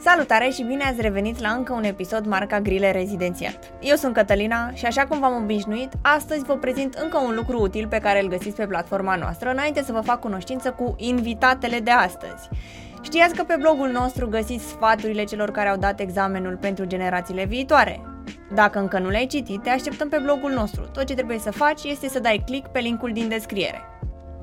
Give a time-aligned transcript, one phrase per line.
[0.00, 3.72] Salutare și bine ați revenit la încă un episod marca Grile Rezidențiat.
[3.80, 7.86] Eu sunt Cătălina și așa cum v-am obișnuit, astăzi vă prezint încă un lucru util
[7.88, 11.90] pe care îl găsiți pe platforma noastră, înainte să vă fac cunoștință cu invitatele de
[11.90, 12.48] astăzi.
[13.02, 18.00] Știați că pe blogul nostru găsiți sfaturile celor care au dat examenul pentru generațiile viitoare?
[18.54, 20.82] Dacă încă nu le-ai citit, te așteptăm pe blogul nostru.
[20.92, 23.80] Tot ce trebuie să faci este să dai click pe linkul din descriere.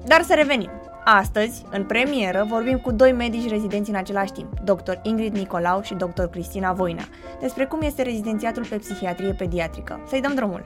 [0.07, 0.69] Dar să revenim.
[1.03, 4.91] Astăzi, în premieră, vorbim cu doi medici rezidenți în același timp, dr.
[5.01, 6.23] Ingrid Nicolau și dr.
[6.23, 7.03] Cristina Voina,
[7.39, 10.03] despre cum este rezidențiatul pe psihiatrie pediatrică.
[10.07, 10.65] Să-i dăm drumul!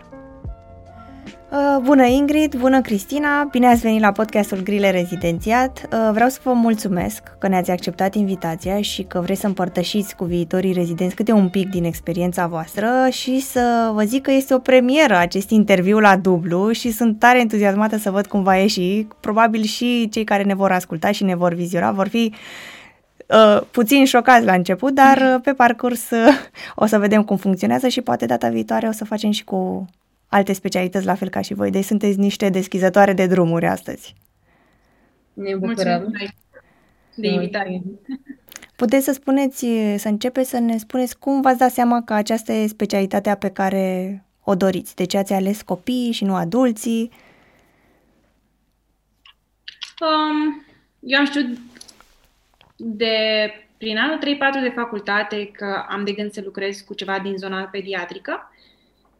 [1.52, 5.88] Uh, bună Ingrid, bună Cristina, bine ați venit la podcastul Grile Rezidențiat.
[5.92, 10.24] Uh, vreau să vă mulțumesc că ne-ați acceptat invitația și că vreți să împărtășiți cu
[10.24, 14.60] viitorii rezidenți câte un pic din experiența voastră și să vă zic că este o
[14.60, 19.08] premieră acest interviu la dublu și sunt tare entuziasmată să văd cum va ieși.
[19.20, 22.34] Probabil și cei care ne vor asculta și ne vor viziona vor fi
[23.30, 26.28] Uh, puțin șocați la început, dar uh, pe parcurs uh,
[26.76, 29.86] o să vedem cum funcționează și poate data viitoare o să facem și cu
[30.30, 31.72] alte specialități la fel ca și voi.
[31.72, 34.16] Deci sunteți niște deschizătoare de drumuri astăzi.
[35.34, 36.14] Ne bucurăm
[37.16, 37.82] de invitare.
[38.76, 42.68] Puteți să spuneți, să începeți să ne spuneți cum v-ați dat seama că aceasta e
[42.68, 44.96] specialitatea pe care o doriți?
[44.96, 47.12] De ce ați ales copiii și nu adulții?
[50.00, 50.66] Um,
[51.00, 51.58] eu am știut
[52.76, 53.16] de
[53.78, 57.64] prin anul 3-4 de facultate că am de gând să lucrez cu ceva din zona
[57.64, 58.52] pediatrică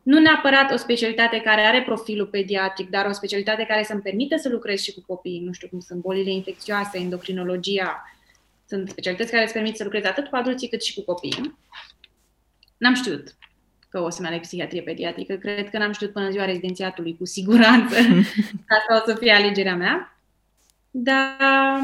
[0.10, 4.50] nu neapărat o specialitate care are profilul pediatric, dar o specialitate care să-mi permită să
[4.50, 8.04] lucrez și cu copii, nu știu cum sunt bolile infecțioase, endocrinologia,
[8.68, 11.58] sunt specialități care îți permit să lucrezi atât cu adulții cât și cu copiii.
[12.78, 13.36] N-am știut
[13.90, 15.36] că o să-mi aleg psihiatrie pediatrică.
[15.36, 17.96] Cred că n-am știut până ziua rezidențiatului, cu siguranță,
[18.66, 20.20] că asta o să fie alegerea mea.
[20.92, 21.80] Dar,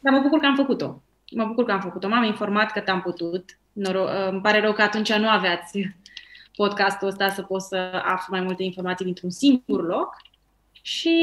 [0.00, 1.02] dar mă bucur că am făcut-o.
[1.30, 2.08] Mă bucur că am făcut-o.
[2.08, 3.58] M-am informat că am putut.
[3.72, 5.96] Noro- îmi pare rău că atunci nu aveați
[6.56, 10.16] podcastul ăsta să poți să afli mai multe informații dintr-un singur loc.
[10.82, 11.16] Și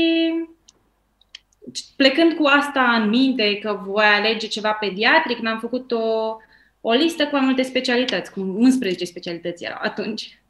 [1.95, 6.37] plecând cu asta în minte, că voi alege ceva pediatric, mi-am făcut o,
[6.81, 10.41] o listă cu mai multe specialități, cu 11 specialități erau atunci,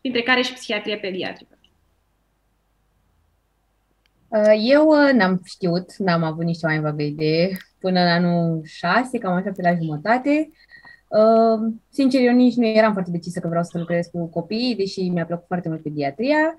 [0.00, 1.58] dintre care și psihiatria pediatrică.
[4.28, 8.60] Uh, eu uh, n-am știut, n-am avut nici cea mai vagă idee până în anul
[8.64, 10.50] 6, cam așa pe la jumătate.
[10.50, 10.71] Uh,
[11.88, 15.24] sincer, eu nici nu eram foarte decisă că vreau să lucrez cu copii, deși mi-a
[15.24, 16.54] plăcut foarte mult pediatria.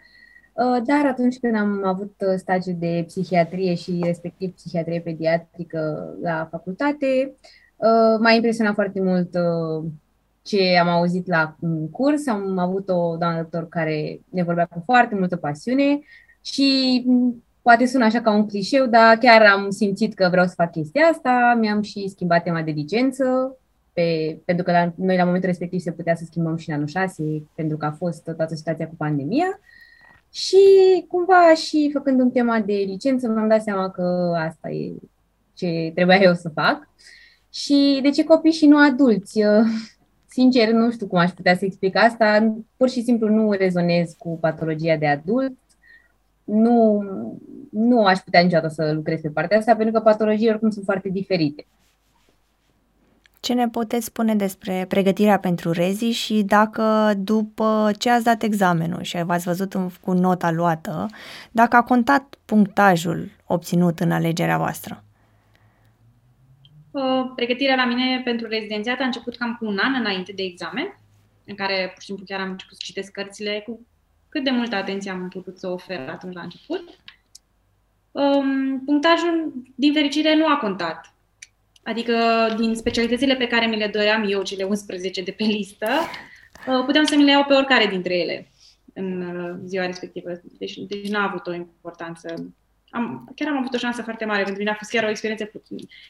[0.53, 6.47] Uh, dar atunci când am avut uh, stagiu de psihiatrie și respectiv psihiatrie pediatrică la
[6.51, 7.35] facultate,
[7.75, 9.91] uh, m-a impresionat foarte mult uh,
[10.41, 11.55] ce am auzit la
[11.91, 12.27] curs.
[12.27, 15.99] Am avut o doamnă doctor care ne vorbea cu foarte multă pasiune
[16.41, 20.53] și mm, poate sună așa ca un clișeu, dar chiar am simțit că vreau să
[20.55, 21.57] fac chestia asta.
[21.59, 23.57] Mi-am și schimbat tema de licență
[23.93, 26.87] pe, pentru că la, noi la momentul respectiv se putea să schimbăm și în anul
[26.87, 27.23] 6,
[27.55, 29.59] pentru că a fost toată situația cu pandemia.
[30.31, 30.57] Și
[31.07, 34.93] cumva și făcând un tema de licență, mi-am dat seama că asta e
[35.53, 36.89] ce trebuia eu să fac.
[37.49, 39.43] Și de ce copii și nu adulți?
[40.25, 42.55] Sincer, nu știu cum aș putea să explic asta.
[42.77, 45.57] Pur și simplu nu rezonez cu patologia de adult.
[46.43, 47.03] Nu,
[47.71, 51.09] nu aș putea niciodată să lucrez pe partea asta, pentru că patologiile oricum sunt foarte
[51.09, 51.65] diferite.
[53.43, 59.01] Ce ne puteți spune despre pregătirea pentru rezi și dacă după ce ați dat examenul
[59.01, 61.09] și v-ați văzut cu nota luată,
[61.51, 65.03] dacă a contat punctajul obținut în alegerea voastră?
[66.91, 70.99] Uh, pregătirea la mine pentru rezidențiat a început cam cu un an înainte de examen,
[71.45, 73.85] în care pur și simplu chiar am început să citesc cărțile cu
[74.29, 76.83] cât de multă atenție am putut să ofer atunci la început.
[78.11, 81.12] Um, punctajul, din fericire, nu a contat
[81.83, 82.15] Adică
[82.59, 85.87] din specialitățile pe care mi le doream eu, cele 11 de pe listă,
[86.67, 88.47] uh, puteam să mi le iau pe oricare dintre ele
[88.93, 90.29] în uh, ziua respectivă.
[90.57, 92.53] Deci, deci n-a avut o importanță.
[92.89, 94.43] Am, chiar am avut o șansă foarte mare.
[94.43, 95.51] Pentru mine a fost chiar o experiență.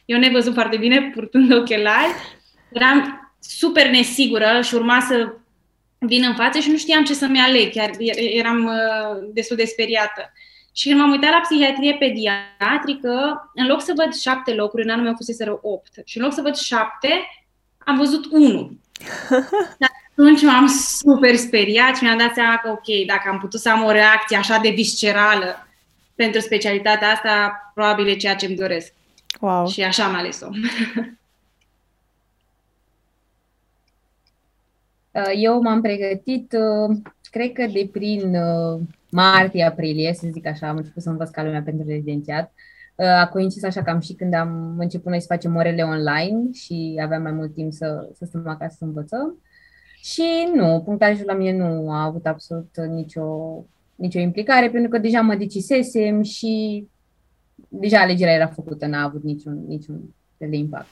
[0.04, 2.12] Eu ne văzut foarte bine purtând ochelari.
[2.72, 5.36] Eram super nesigură și urma să
[5.98, 7.72] vin în față și nu știam ce să-mi aleg.
[7.72, 10.32] Chiar eram uh, destul de speriată.
[10.76, 15.04] Și când m-am uitat la psihiatrie pediatrică, în loc să văd șapte locuri, în anul
[15.04, 17.08] meu fusese opt, și în loc să văd șapte,
[17.78, 18.76] am văzut unul.
[19.80, 23.70] Și atunci m-am super speriat și mi-am dat seama că, ok, dacă am putut să
[23.70, 25.66] am o reacție așa de viscerală
[26.14, 28.92] pentru specialitatea asta, probabil e ceea ce îmi doresc.
[29.40, 29.68] Wow.
[29.68, 30.48] Și așa am ales-o.
[35.14, 36.96] Uh, eu m-am pregătit, uh,
[37.30, 38.80] cred că de prin uh,
[39.14, 42.52] martie-aprilie, să zic așa, am început să învăț ca lumea pentru rezidențiat.
[42.96, 47.22] a coincis așa cam și când am început noi să facem orele online și aveam
[47.22, 49.38] mai mult timp să, să stăm acasă să învățăm.
[50.00, 50.22] Și
[50.54, 53.26] nu, punctajul la mine nu a avut absolut nicio,
[53.94, 56.86] nicio implicare, pentru că deja mă decisesem și
[57.68, 60.86] deja alegerea era făcută, n-a avut niciun, niciun fel de impact.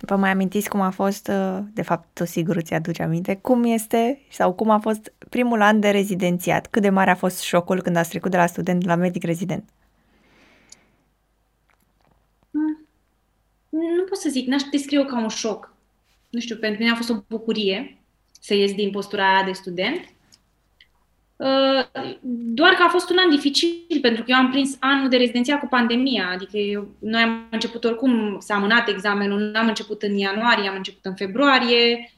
[0.00, 3.64] Vă mai amintiți cum a fost, uh, de fapt tu sigur îți aduci aminte, cum
[3.64, 6.66] este sau cum a fost primul an de rezidențiat?
[6.66, 9.68] Cât de mare a fost șocul când ați trecut de la student la medic rezident?
[12.50, 12.86] Hmm.
[13.70, 15.74] Nu pot să zic, n-aș descriu ca un șoc.
[16.30, 17.98] Nu știu, pentru mine a fost o bucurie
[18.40, 20.12] să ies din postura aia de student.
[21.38, 25.16] Uh, doar că a fost un an dificil, pentru că eu am prins anul de
[25.16, 30.02] rezidenția cu pandemia, adică eu, noi am început oricum, s-a amânat examenul, nu am început
[30.02, 32.12] în ianuarie, am început în februarie,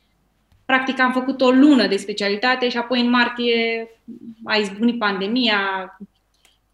[0.64, 3.88] practic am făcut o lună de specialitate și apoi în martie
[4.44, 5.58] a izbunit pandemia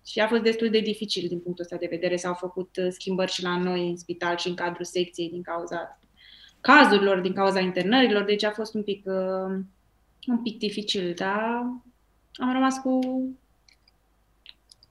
[0.07, 2.17] și a fost destul de dificil din punctul ăsta de vedere.
[2.17, 5.99] S-au făcut uh, schimbări și la noi în spital și în cadrul secției din cauza
[6.61, 9.59] cazurilor, din cauza internărilor, deci a fost un pic, uh,
[10.27, 11.63] un pic dificil, dar
[12.37, 12.99] am rămas cu...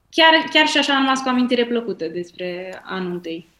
[0.09, 3.53] Chiar, chiar și așa am rămas cu amintire plăcută despre anul întâi.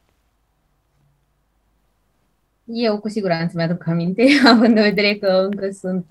[2.64, 6.06] Eu cu siguranță mi-aduc aminte, având în vedere că încă sunt,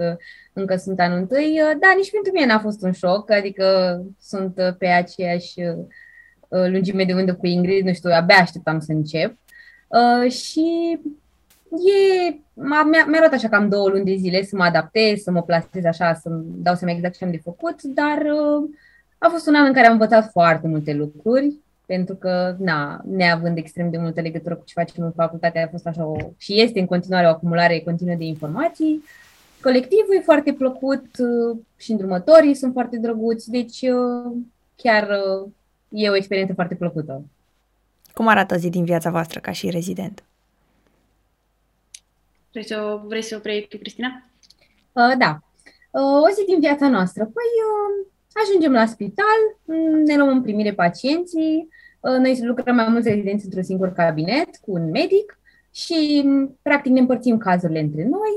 [0.52, 4.86] încă sunt anul întâi, dar nici pentru mine n-a fost un șoc, adică sunt pe
[4.86, 9.36] aceeași uh, lungime de undă cu Ingrid, nu știu, abia așteptam să încep.
[9.88, 10.98] Uh, și
[11.74, 15.42] e, mi-a, mi-a luat așa cam două luni de zile să mă adaptez, să mă
[15.42, 18.70] plasez așa, să-mi dau seama exact ce am de făcut, dar uh,
[19.18, 21.54] a fost un an în care am învățat foarte multe lucruri,
[21.86, 25.86] pentru că, na, neavând extrem de multă legătură cu ce facem în facultate, a fost
[25.86, 29.04] așa o, și este în continuare o acumulare continuă de informații.
[29.62, 34.32] Colectivul e foarte plăcut uh, și îndrumătorii sunt foarte drăguți, deci uh,
[34.76, 35.50] chiar uh,
[35.88, 37.22] e o experiență foarte plăcută.
[38.14, 40.24] Cum arată o zi din viața voastră ca și rezident?
[42.54, 44.22] Vrei să, vrei să o preiei tu, Cristina?
[44.92, 45.42] Uh, da.
[45.90, 47.22] Uh, o zi din viața noastră.
[47.24, 48.06] Păi uh,
[48.42, 51.68] ajungem la spital, mm, ne luăm în primire pacienții,
[52.00, 55.38] uh, noi lucrăm mai mulți rezidenți într-un singur cabinet cu un medic
[55.70, 58.34] și mm, practic ne împărțim cazurile între noi.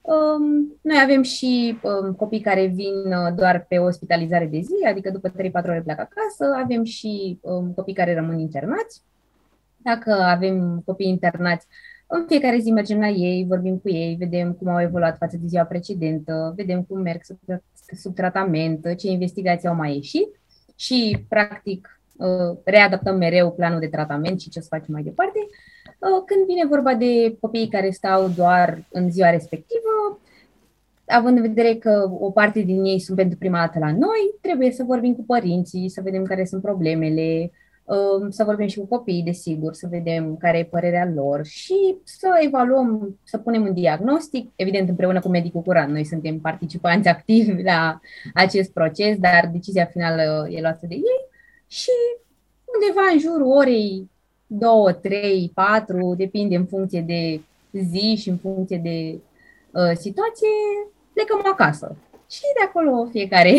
[0.00, 5.10] Um, noi avem și um, copii care vin uh, doar pe ospitalizare de zi, adică
[5.10, 9.02] după 3-4 ore pleacă acasă, avem și um, copii care rămân internați.
[9.76, 11.66] Dacă avem copii internați,
[12.10, 15.46] în fiecare zi mergem la ei, vorbim cu ei, vedem cum au evoluat față de
[15.46, 17.38] ziua precedentă, vedem cum merg sub,
[17.96, 20.40] sub tratament, ce investigații au mai ieșit
[20.76, 25.38] și, practic, uh, readaptăm mereu planul de tratament și ce o să facem mai departe.
[25.98, 30.20] Uh, când vine vorba de copiii care stau doar în ziua respectivă,
[31.06, 34.70] având în vedere că o parte din ei sunt pentru prima dată la noi, trebuie
[34.70, 37.66] să vorbim cu părinții, să vedem care sunt problemele, Um,
[38.28, 43.18] să vorbim și cu copiii, desigur, să vedem care e părerea lor și să evaluăm,
[43.24, 45.92] să punem un diagnostic, evident împreună cu medicul curant.
[45.92, 48.00] Noi suntem participanți activi la
[48.34, 51.26] acest proces, dar decizia finală e luată de ei
[51.66, 51.90] și
[52.74, 54.10] undeva în jurul orei
[54.46, 57.40] 2, 3, 4, depinde în funcție de
[57.72, 59.18] zi și în funcție de
[59.80, 60.48] uh, situație,
[61.12, 61.96] plecăm acasă.
[62.30, 63.54] Și de acolo fiecare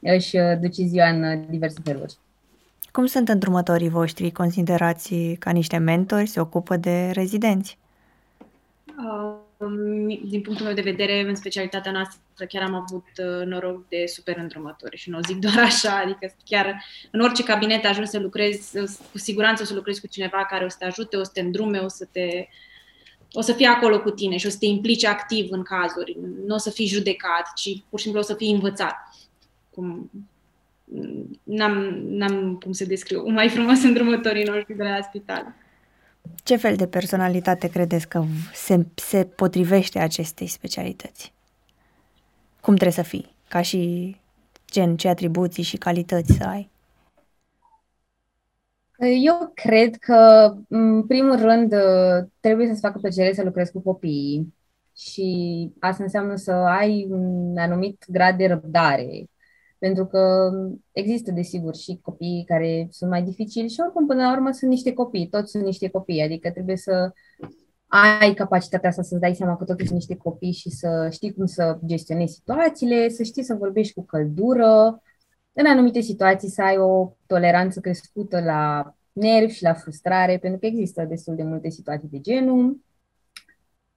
[0.16, 2.18] își duce ziua în diverse feluri.
[2.92, 7.78] Cum sunt îndrumătorii voștri considerați ca niște mentori, se ocupă de rezidenți?
[10.24, 14.36] din punctul meu de vedere, în specialitatea noastră, chiar am avut uh, noroc de super
[14.36, 18.78] îndrumători și nu o zic doar așa, adică chiar în orice cabinet ajungi să lucrezi,
[19.12, 21.40] cu siguranță o să lucrezi cu cineva care o să te ajute, o să te
[21.40, 22.48] îndrume, o să te
[23.32, 26.16] o să fie acolo cu tine și o să te implici activ în cazuri.
[26.46, 28.96] Nu o să fii judecat, ci pur și simplu o să fii învățat.
[29.70, 30.10] Cum
[31.42, 31.72] n-am,
[32.04, 35.54] n-am cum să descriu, mai frumos îndrumătorii noștri de la spital.
[36.44, 41.32] Ce fel de personalitate credeți că se, se potrivește acestei specialități?
[42.60, 43.34] Cum trebuie să fii?
[43.48, 44.16] Ca și
[44.70, 46.70] gen, ce atribuții și calități să ai?
[49.24, 51.74] Eu cred că, în primul rând,
[52.40, 54.54] trebuie să-ți facă plăcere să lucrezi cu copiii
[54.96, 59.28] și asta înseamnă să ai un anumit grad de răbdare
[59.78, 60.50] pentru că
[60.92, 64.92] există, desigur, și copii care sunt mai dificili și oricum, până la urmă, sunt niște
[64.92, 67.12] copii, toți sunt niște copii, adică trebuie să
[67.86, 71.46] ai capacitatea asta să-ți dai seama că totuși sunt niște copii și să știi cum
[71.46, 75.02] să gestionezi situațiile, să știi să vorbești cu căldură,
[75.52, 80.66] în anumite situații să ai o toleranță crescută la nervi și la frustrare, pentru că
[80.66, 82.80] există destul de multe situații de genul.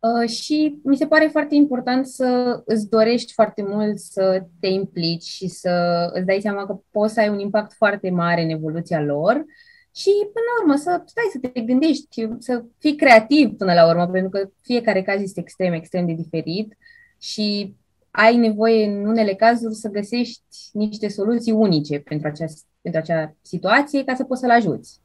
[0.01, 5.24] Uh, și mi se pare foarte important să îți dorești foarte mult să te implici
[5.24, 9.01] și să îți dai seama că poți să ai un impact foarte mare în evoluția
[9.01, 9.46] lor
[9.96, 14.08] și până la urmă să stai să te gândești, să fii creativ până la urmă,
[14.08, 16.77] pentru că fiecare caz este extrem, extrem de diferit
[17.20, 17.75] și
[18.12, 20.43] ai nevoie în unele cazuri să găsești
[20.74, 22.46] niște soluții unice pentru acea,
[22.81, 25.00] pentru acea situație ca să poți să-l ajuți.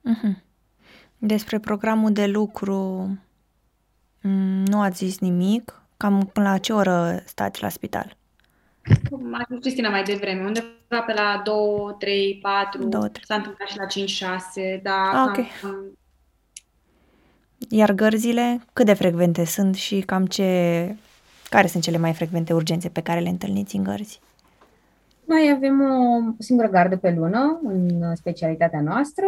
[0.00, 0.44] Uh-huh.
[1.18, 3.25] Despre programul de lucru mm,
[4.66, 5.80] nu ați zis nimic.
[5.96, 8.16] Cam până la ce oră stați la spital?
[9.10, 13.24] M-a zis Cristina mai devreme, undeva pe la 2, 3, 4, 2, 3.
[13.24, 15.10] s-a întâmplat și la 5, 6, da.
[15.12, 15.44] Ah, ok.
[15.60, 15.98] Cam...
[17.68, 20.96] Iar gărzile, cât de frecvente sunt și cam ce,
[21.50, 24.20] care sunt cele mai frecvente urgențe pe care le întâlniți în gărzi?
[25.24, 29.26] Noi avem o singură gardă pe lună în specialitatea noastră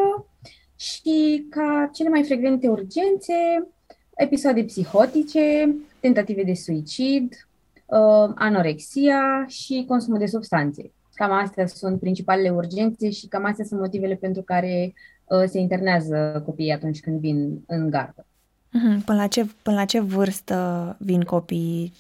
[0.77, 3.69] și ca cele mai frecvente urgențe,
[4.19, 7.49] episoade psihotice, tentative de suicid,
[7.87, 10.91] uh, anorexia și consumul de substanțe.
[11.15, 14.95] Cam astea sunt principalele urgențe și cam astea sunt motivele pentru care
[15.25, 18.27] uh, se internează copiii atunci când vin în gardă.
[18.73, 19.05] Mhm.
[19.05, 21.93] Până la, ce, până la ce vârstă vin copiii?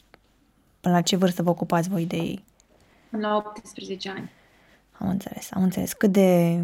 [0.80, 2.44] Până la ce vârstă vă ocupați voi de ei?
[3.10, 4.30] Până la 18 ani.
[4.92, 5.92] Am înțeles, am înțeles.
[5.92, 6.58] Cât de,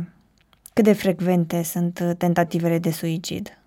[0.72, 3.58] cât de frecvente sunt tentativele de suicid?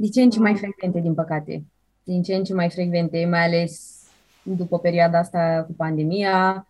[0.00, 1.64] Din ce în ce mai frecvente, din păcate.
[2.04, 4.02] Din ce în ce mai frecvente, mai ales
[4.42, 6.66] după perioada asta cu pandemia,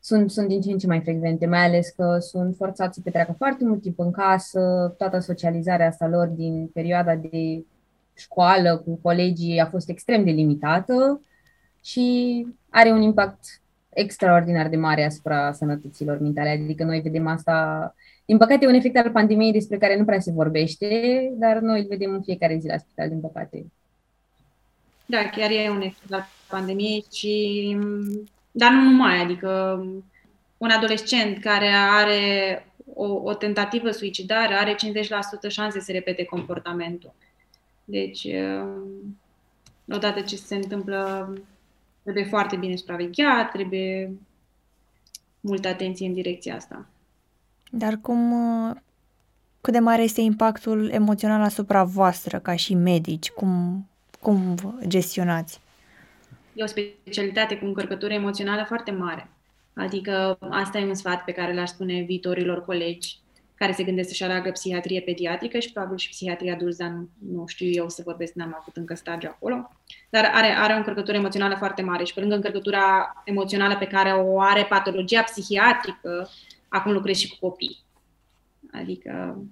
[0.00, 3.32] sunt, sunt din ce în ce mai frecvente, mai ales că sunt forțați să petreacă
[3.32, 7.64] foarte mult timp în casă, toată socializarea asta lor din perioada de
[8.14, 11.20] școală cu colegii a fost extrem de limitată
[11.82, 16.48] și are un impact extraordinar de mare asupra sănătăților mentale.
[16.48, 17.94] Adică noi vedem asta,
[18.26, 21.80] din păcate, e un efect al pandemiei despre care nu prea se vorbește, dar noi
[21.80, 23.64] îl vedem în fiecare zi la spital, din păcate.
[25.06, 27.76] Da, chiar e un efect al pandemiei și,
[28.50, 29.80] dar nu numai, adică
[30.56, 32.64] un adolescent care are
[32.94, 34.76] o, o tentativă suicidară are 50%
[35.48, 37.14] șanse să repete comportamentul.
[37.84, 39.18] Deci, um,
[39.88, 41.32] odată ce se întâmplă,
[42.02, 44.12] trebuie foarte bine supravegheat, trebuie
[45.40, 46.86] multă atenție în direcția asta.
[47.70, 48.34] Dar cum,
[49.60, 53.30] cât de mare este impactul emoțional asupra voastră ca și medici?
[53.30, 53.86] Cum,
[54.20, 54.54] cum
[54.86, 55.60] gestionați?
[56.52, 59.30] E o specialitate cu încărcătură emoțională foarte mare.
[59.74, 63.18] Adică asta e un sfat pe care l-aș spune viitorilor colegi
[63.56, 67.46] care se gândesc să-și aleagă psihiatrie pediatrică și probabil și psihiatrie adulți, dar nu, nu
[67.46, 69.70] știu eu să vorbesc, n-am avut încă stagiu acolo.
[70.10, 74.12] Dar are, are o încărcătură emoțională foarte mare și pe lângă încărcătura emoțională pe care
[74.12, 76.30] o are patologia psihiatrică,
[76.76, 77.84] acum lucrez și cu copii.
[78.72, 79.42] Adică...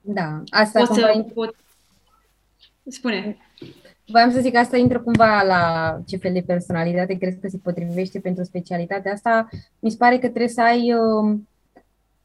[0.00, 1.56] Da, asta poți să, poți,
[2.86, 3.36] Spune.
[4.06, 7.58] Voiam să zic că asta intră cumva la ce fel de personalitate crezi că se
[7.62, 9.48] potrivește pentru specialitatea asta.
[9.78, 11.38] Mi se pare că trebuie să ai uh,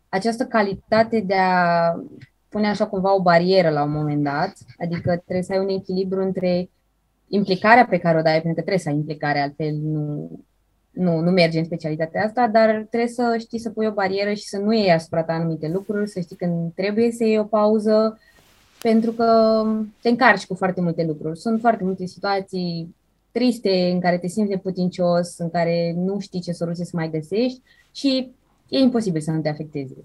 [0.09, 1.93] această calitate de a
[2.49, 6.21] pune așa cumva o barieră la un moment dat, adică trebuie să ai un echilibru
[6.21, 6.69] între
[7.27, 10.31] implicarea pe care o dai, pentru că trebuie să ai implicare, altfel nu,
[10.91, 14.47] nu, nu merge în specialitatea asta, dar trebuie să știi să pui o barieră și
[14.47, 18.19] să nu iei asupra ta anumite lucruri, să știi când trebuie să iei o pauză,
[18.81, 19.61] pentru că
[20.01, 21.39] te încarci cu foarte multe lucruri.
[21.39, 22.95] Sunt foarte multe situații
[23.31, 27.61] triste în care te simți neputincios, în care nu știi ce soluție să mai găsești
[27.91, 28.31] și
[28.69, 29.95] e imposibil să nu te afecteze.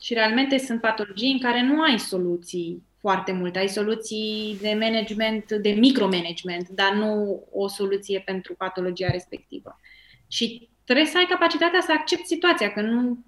[0.00, 3.58] Și realmente sunt patologii în care nu ai soluții foarte multe.
[3.58, 9.80] Ai soluții de management, de micromanagement, dar nu o soluție pentru patologia respectivă.
[10.28, 13.18] Și trebuie să ai capacitatea să accepti situația, că nu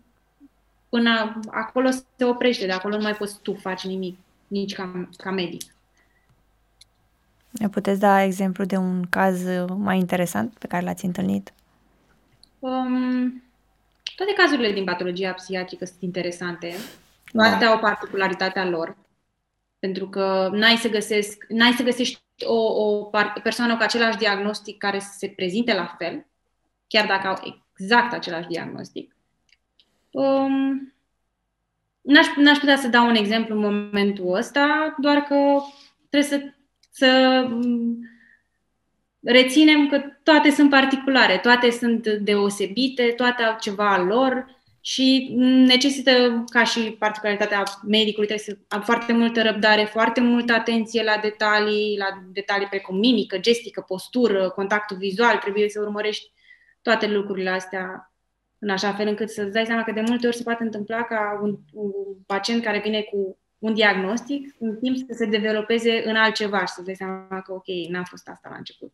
[0.89, 5.31] până acolo se oprește, de acolo nu mai poți tu faci nimic nici ca, ca
[5.31, 5.63] medic.
[7.51, 9.45] Ne puteți da exemplu de un caz
[9.77, 11.53] mai interesant pe care l-ați întâlnit?
[12.59, 13.43] Um,
[14.19, 16.75] toate cazurile din patologia psihiatrică sunt interesante.
[17.33, 17.71] Toate da.
[17.71, 18.97] au particularitatea lor.
[19.79, 23.11] Pentru că n-ai să, găsesc, n-ai să găsești o, o
[23.43, 26.27] persoană cu același diagnostic care să se prezinte la fel,
[26.87, 29.17] chiar dacă au exact același diagnostic.
[30.11, 30.93] Um,
[32.01, 35.35] N-aș, n-aș putea să dau un exemplu în momentul ăsta, doar că
[36.09, 36.55] trebuie să,
[36.91, 37.99] să mm,
[39.21, 45.35] reținem că toate sunt particulare, toate sunt deosebite, toate au ceva al lor și
[45.67, 51.19] necesită, ca și particularitatea medicului, trebuie să am foarte multă răbdare, foarte multă atenție la
[51.23, 56.33] detalii, la detalii precum mimică, gestică, postură, contactul vizual, trebuie să urmărești
[56.83, 58.13] toate lucrurile astea
[58.59, 61.41] în așa fel încât să-ți dai seama că de multe ori se poate întâmpla ca
[61.43, 61.91] un, un
[62.27, 66.83] pacient care vine cu un diagnostic, în timp să se developeze în altceva și să
[66.83, 68.93] dai seama că, ok, n-a fost asta la început.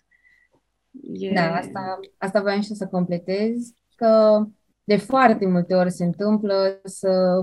[1.03, 1.33] E...
[1.33, 4.45] Da, asta, asta voiam și să completez, că
[4.85, 7.43] de foarte multe ori se întâmplă să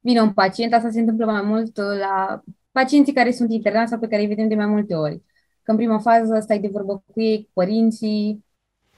[0.00, 2.42] vină un pacient, asta se întâmplă mai mult la
[2.72, 5.22] pacienții care sunt internați sau pe care îi vedem de mai multe ori.
[5.62, 8.44] Că în prima fază stai de vorbă cu ei, cu părinții,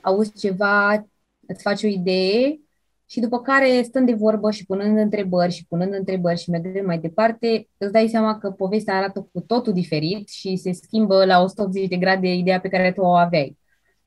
[0.01, 1.07] auzi ceva,
[1.47, 2.59] îți faci o idee
[3.07, 6.99] și după care, stând de vorbă și punând întrebări și punând întrebări și mergând mai
[6.99, 11.89] departe, îți dai seama că povestea arată cu totul diferit și se schimbă la 180
[11.89, 13.59] de grade ideea pe care tu o aveai.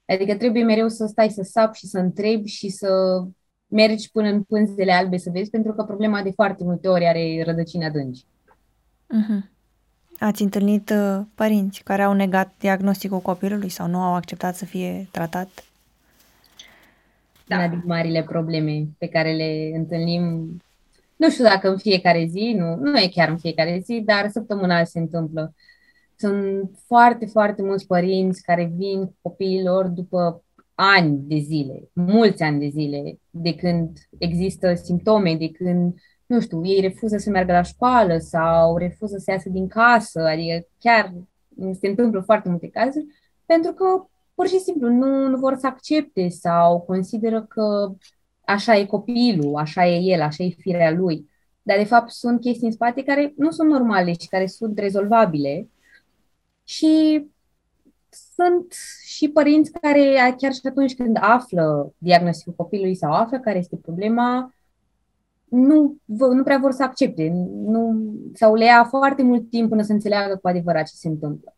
[0.08, 2.90] Adică trebuie mereu să stai să sap și să întrebi și să
[3.68, 7.44] mergi până în pânzele albe să vezi, pentru că problema de foarte multe ori are
[7.46, 8.20] rădăcini adânci.
[8.20, 9.56] Uh-huh.
[10.20, 15.08] Ați întâlnit uh, părinți care au negat diagnosticul copilului sau nu au acceptat să fie
[15.12, 15.50] tratat?
[17.48, 17.56] Da.
[17.56, 20.22] Una din marile probleme pe care le întâlnim,
[21.16, 24.86] nu știu dacă în fiecare zi, nu, nu e chiar în fiecare zi, dar săptămânal
[24.86, 25.54] se întâmplă.
[26.18, 30.44] Sunt foarte, foarte mulți părinți care vin cu copiilor după
[30.76, 35.94] ani de zile, mulți ani de zile, de când există simptome, de când
[36.26, 40.68] nu știu, ei refuză să meargă la școală sau refuză să iasă din casă, adică
[40.80, 41.14] chiar
[41.80, 43.06] se întâmplă foarte multe cazuri,
[43.46, 43.86] pentru că
[44.36, 47.92] pur și simplu nu, nu vor să accepte sau consideră că
[48.46, 51.30] așa e copilul, așa e el, așa e firea lui.
[51.62, 55.70] Dar de fapt sunt chestii în spate care nu sunt normale și care sunt rezolvabile
[56.68, 57.26] și
[58.36, 58.74] sunt
[59.06, 64.54] și părinți care chiar și atunci când află diagnosticul copilului sau află care este problema,
[65.46, 69.92] nu, nu prea vor să accepte nu, sau le ia foarte mult timp până să
[69.92, 71.56] înțeleagă cu adevărat ce se întâmplă.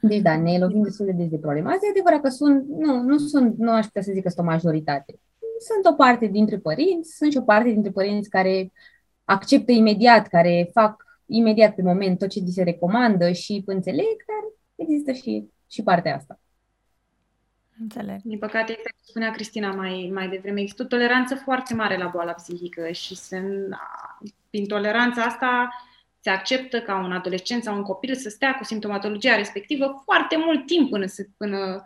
[0.00, 1.68] Deci da, ne lovim destul de des de probleme.
[1.68, 4.46] Asta e adevărat că sunt, nu, nu sunt, nu aș putea să zic că sunt
[4.46, 5.20] o majoritate.
[5.58, 8.72] Sunt o parte dintre părinți, sunt și o parte dintre părinți care
[9.24, 14.52] acceptă imediat, care fac imediat pe moment tot ce li se recomandă și înțeleg, dar
[14.74, 16.40] există și, și partea asta.
[17.80, 18.20] Înțeleg.
[18.22, 22.06] Din păcate, este cum spunea Cristina mai, mai devreme, există o toleranță foarte mare la
[22.06, 23.42] boala psihică și se,
[24.50, 25.68] prin toleranța asta
[26.20, 30.66] se acceptă ca un adolescent sau un copil să stea cu simptomatologia respectivă foarte mult
[30.66, 31.84] timp până să, până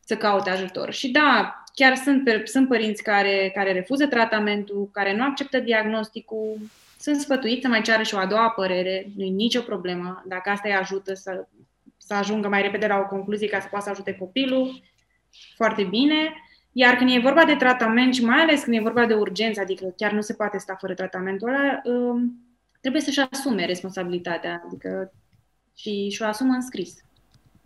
[0.00, 0.92] să caute ajutor.
[0.92, 6.58] Și da, chiar sunt, sunt părinți care, care refuză tratamentul, care nu acceptă diagnosticul,
[7.06, 10.22] sunt sfătuiți să mai ceară și o a doua părere, nu e nicio problemă.
[10.26, 11.46] Dacă asta îi ajută să,
[11.96, 14.82] să ajungă mai repede la o concluzie ca să poată să ajute copilul,
[15.56, 16.34] foarte bine.
[16.72, 19.94] Iar când e vorba de tratament și mai ales când e vorba de urgență, adică
[19.96, 22.44] chiar nu se poate sta fără tratamentul ăla, um,
[22.80, 25.12] trebuie să-și asume responsabilitatea, adică
[25.74, 26.94] și, și o asumă în scris.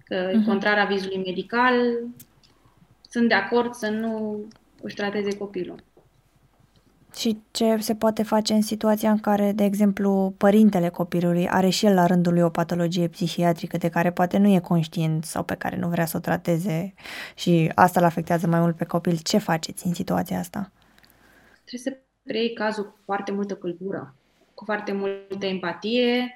[0.05, 0.44] Că uh-huh.
[0.46, 1.74] contrar avizului medical,
[3.09, 4.44] sunt de acord să nu
[4.83, 5.83] își trateze copilul.
[7.16, 11.87] Și ce se poate face în situația în care, de exemplu, părintele copilului are și
[11.87, 15.55] el la rândul lui o patologie psihiatrică de care poate nu e conștient sau pe
[15.55, 16.94] care nu vrea să o trateze
[17.35, 19.18] și asta îl afectează mai mult pe copil.
[19.23, 20.73] Ce faceți în situația asta?
[21.64, 24.14] Trebuie să preiei cazul cu foarte multă căldură,
[24.55, 26.35] cu foarte multă empatie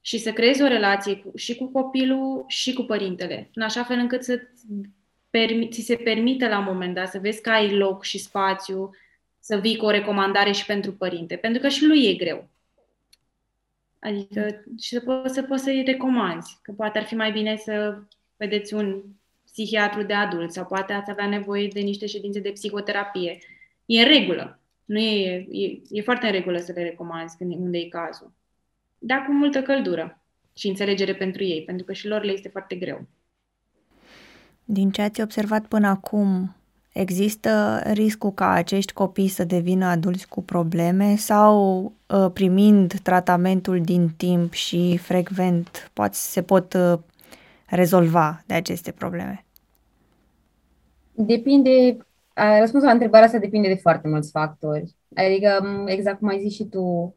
[0.00, 3.98] și să creezi o relație cu, și cu copilul și cu părintele, în așa fel
[3.98, 4.40] încât să
[5.70, 8.90] ți se permită la un moment dat să vezi că ai loc și spațiu
[9.46, 12.48] să vii cu o recomandare și pentru părinte, pentru că și lui e greu.
[13.98, 18.02] Adică și să poți, să poți să-i recomanzi, că poate ar fi mai bine să
[18.36, 19.02] vedeți un
[19.44, 23.38] psihiatru de adult sau poate ați avea nevoie de niște ședințe de psihoterapie.
[23.84, 24.60] E în regulă.
[24.84, 28.32] Nu e, e, e foarte în regulă să le recomanzi când, unde e cazul.
[28.98, 30.20] Dar cu multă căldură
[30.56, 33.06] și înțelegere pentru ei, pentru că și lor le este foarte greu.
[34.64, 36.56] Din ce ați observat până acum,
[36.96, 44.08] Există riscul ca acești copii să devină adulți cu probleme sau uh, primind tratamentul din
[44.16, 46.98] timp și frecvent poate, se pot uh,
[47.66, 49.44] rezolva de aceste probleme?
[51.12, 51.96] Depinde,
[52.58, 54.94] răspunsul la întrebarea asta depinde de foarte mulți factori.
[55.14, 57.14] Adică, exact cum ai zis și tu,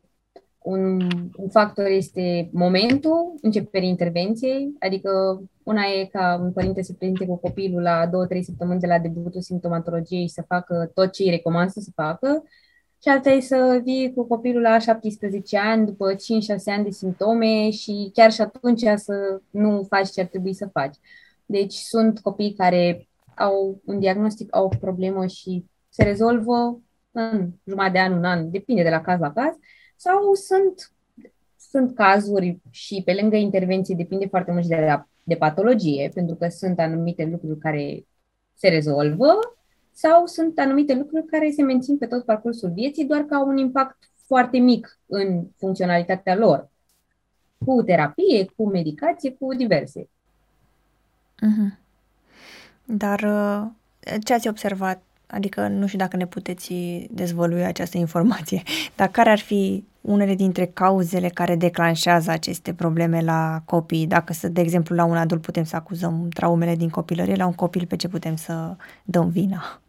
[0.69, 7.25] un, un factor este momentul începerii intervenției, adică una e ca un părinte să prezinte
[7.25, 8.09] cu copilul la 2-3
[8.41, 12.43] săptămâni de la debutul simptomatologiei și să facă tot ce îi recomand să facă,
[13.01, 16.17] și alta e să vii cu copilul la 17 ani, după 5-6
[16.65, 20.95] ani de simptome și chiar și atunci să nu faci ce ar trebui să faci.
[21.45, 26.79] Deci sunt copii care au un diagnostic, au o problemă și se rezolvă
[27.11, 29.55] în jumătate de an, un an, depinde de la caz la caz,
[29.99, 30.91] sau sunt,
[31.69, 36.47] sunt cazuri și pe lângă intervenție depinde foarte mult de, la, de patologie, pentru că
[36.47, 38.05] sunt anumite lucruri care
[38.53, 39.39] se rezolvă
[39.91, 43.57] sau sunt anumite lucruri care se mențin pe tot parcursul vieții, doar că au un
[43.57, 46.69] impact foarte mic în funcționalitatea lor,
[47.65, 50.09] cu terapie, cu medicație, cu diverse.
[51.35, 51.79] Mm-hmm.
[52.85, 53.67] Dar uh,
[54.23, 56.73] ce ați observat adică nu știu dacă ne puteți
[57.11, 58.63] dezvălui această informație,
[58.97, 64.07] dar care ar fi unele dintre cauzele care declanșează aceste probleme la copii?
[64.07, 67.53] Dacă, să, de exemplu, la un adult putem să acuzăm traumele din copilărie, la un
[67.53, 69.81] copil pe ce putem să dăm vina?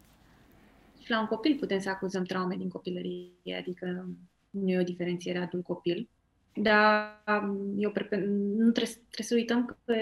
[1.07, 4.05] La un copil putem să acuzăm traume din copilărie, adică
[4.49, 6.09] nu e o diferențiere adult-copil.
[6.53, 7.23] Dar
[7.77, 8.19] eu nu trebuie,
[9.11, 9.93] trebuie să uităm că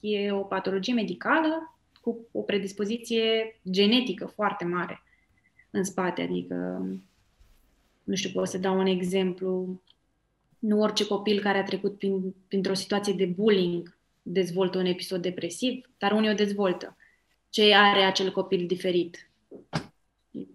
[0.00, 5.02] e o patologie medicală cu o predispoziție genetică foarte mare
[5.70, 6.22] în spate.
[6.22, 6.86] Adică,
[8.04, 9.80] nu știu, pot să dau un exemplu.
[10.58, 15.90] Nu orice copil care a trecut prin, printr-o situație de bullying dezvoltă un episod depresiv,
[15.98, 16.96] dar unii o dezvoltă.
[17.48, 19.30] Ce are acel copil diferit?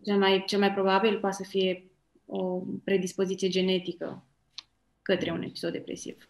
[0.04, 1.92] Cel mai, cel mai probabil poate să fie
[2.26, 4.26] o predispoziție genetică
[5.02, 6.30] către un episod depresiv.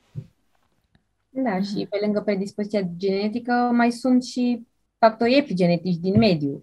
[1.29, 1.89] Da, și mhm.
[1.89, 6.61] pe lângă predispoziția genetică mai sunt și factori epigenetici din mediu.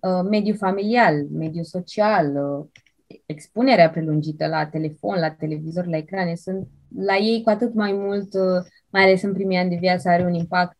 [0.00, 2.66] Uh, mediu familial, mediu social, uh,
[3.26, 8.34] expunerea prelungită la telefon, la televizor, la ecrane, sunt la ei cu atât mai mult,
[8.34, 10.78] uh, mai ales în primii ani de viață, are un impact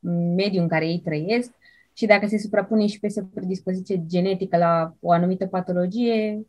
[0.00, 1.50] în mediul în care ei trăiesc
[1.92, 6.46] și dacă se suprapune și peste predispoziție genetică la o anumită patologie,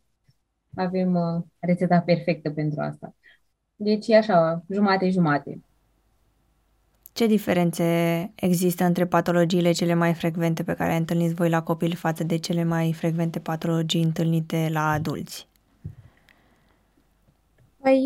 [0.74, 1.18] avem
[1.58, 3.14] rețeta perfectă pentru asta.
[3.76, 5.60] Deci e așa, jumate-jumate.
[7.12, 7.84] Ce diferențe
[8.34, 12.36] există între patologiile cele mai frecvente pe care le întâlniți voi la copil față de
[12.36, 15.48] cele mai frecvente patologii întâlnite la adulți?
[17.82, 18.04] Păi,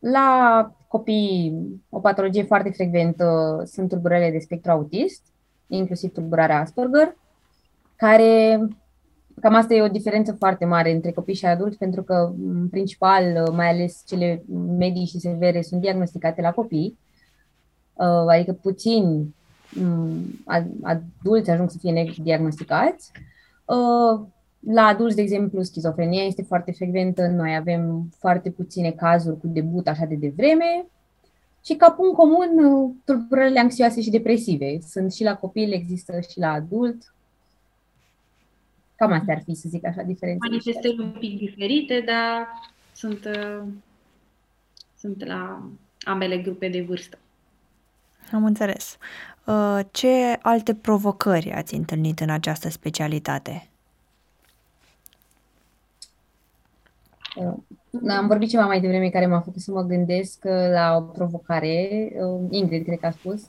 [0.00, 1.54] la copii,
[1.88, 3.26] o patologie foarte frecventă
[3.66, 5.22] sunt tulburările de spectru autist,
[5.66, 7.16] inclusiv tulburarea Asperger,
[7.96, 8.58] care
[9.40, 13.52] cam asta e o diferență foarte mare între copii și adulți, pentru că, în principal,
[13.52, 14.42] mai ales cele
[14.78, 17.07] medii și severe sunt diagnosticate la copii, uh,
[18.04, 19.34] adică puțini
[19.74, 20.44] mm,
[20.82, 23.10] adulți ajung să fie diagnosticați.
[23.64, 24.26] Uh,
[24.60, 29.88] la adulți, de exemplu, schizofrenia este foarte frecventă, noi avem foarte puține cazuri cu debut
[29.88, 30.86] așa de devreme
[31.64, 34.78] și ca punct comun, uh, tulburările anxioase și depresive.
[34.88, 37.12] Sunt și la copil, există și la adult,
[38.98, 40.50] Cam astea ar fi, să zic așa, diferențele.
[40.50, 42.46] Manifestări un pic diferite, dar
[42.94, 43.62] sunt, uh,
[44.98, 45.68] sunt la
[46.00, 47.18] ambele grupe de vârstă.
[48.32, 48.96] Am înțeles.
[49.44, 53.68] Uh, ce alte provocări ați întâlnit în această specialitate?
[57.36, 57.54] Uh,
[58.08, 62.12] am vorbit ceva mai devreme care m-a făcut să mă gândesc la o provocare.
[62.50, 63.46] Ingrid, cred că a spus,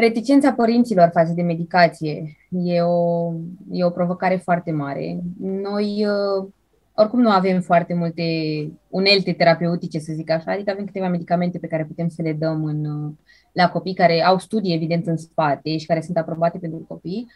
[0.00, 3.32] Reticența părinților față de medicație e o,
[3.70, 5.18] e o provocare foarte mare.
[5.40, 6.48] Noi uh,
[7.00, 8.22] oricum nu avem foarte multe
[8.88, 12.64] unelte terapeutice, să zic așa, adică avem câteva medicamente pe care putem să le dăm
[12.64, 13.12] în, uh,
[13.52, 17.26] la copii care au studii, evident, în spate și care sunt aprobate pentru copii,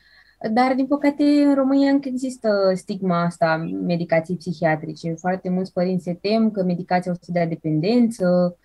[0.52, 5.14] dar, din păcate, în România încă există stigma asta medicației psihiatrice.
[5.18, 8.56] Foarte mulți părinți se tem că medicația o să dea dependență,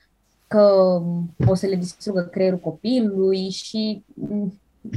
[0.47, 1.01] că
[1.47, 4.03] o să le distrugă creierul copilului și,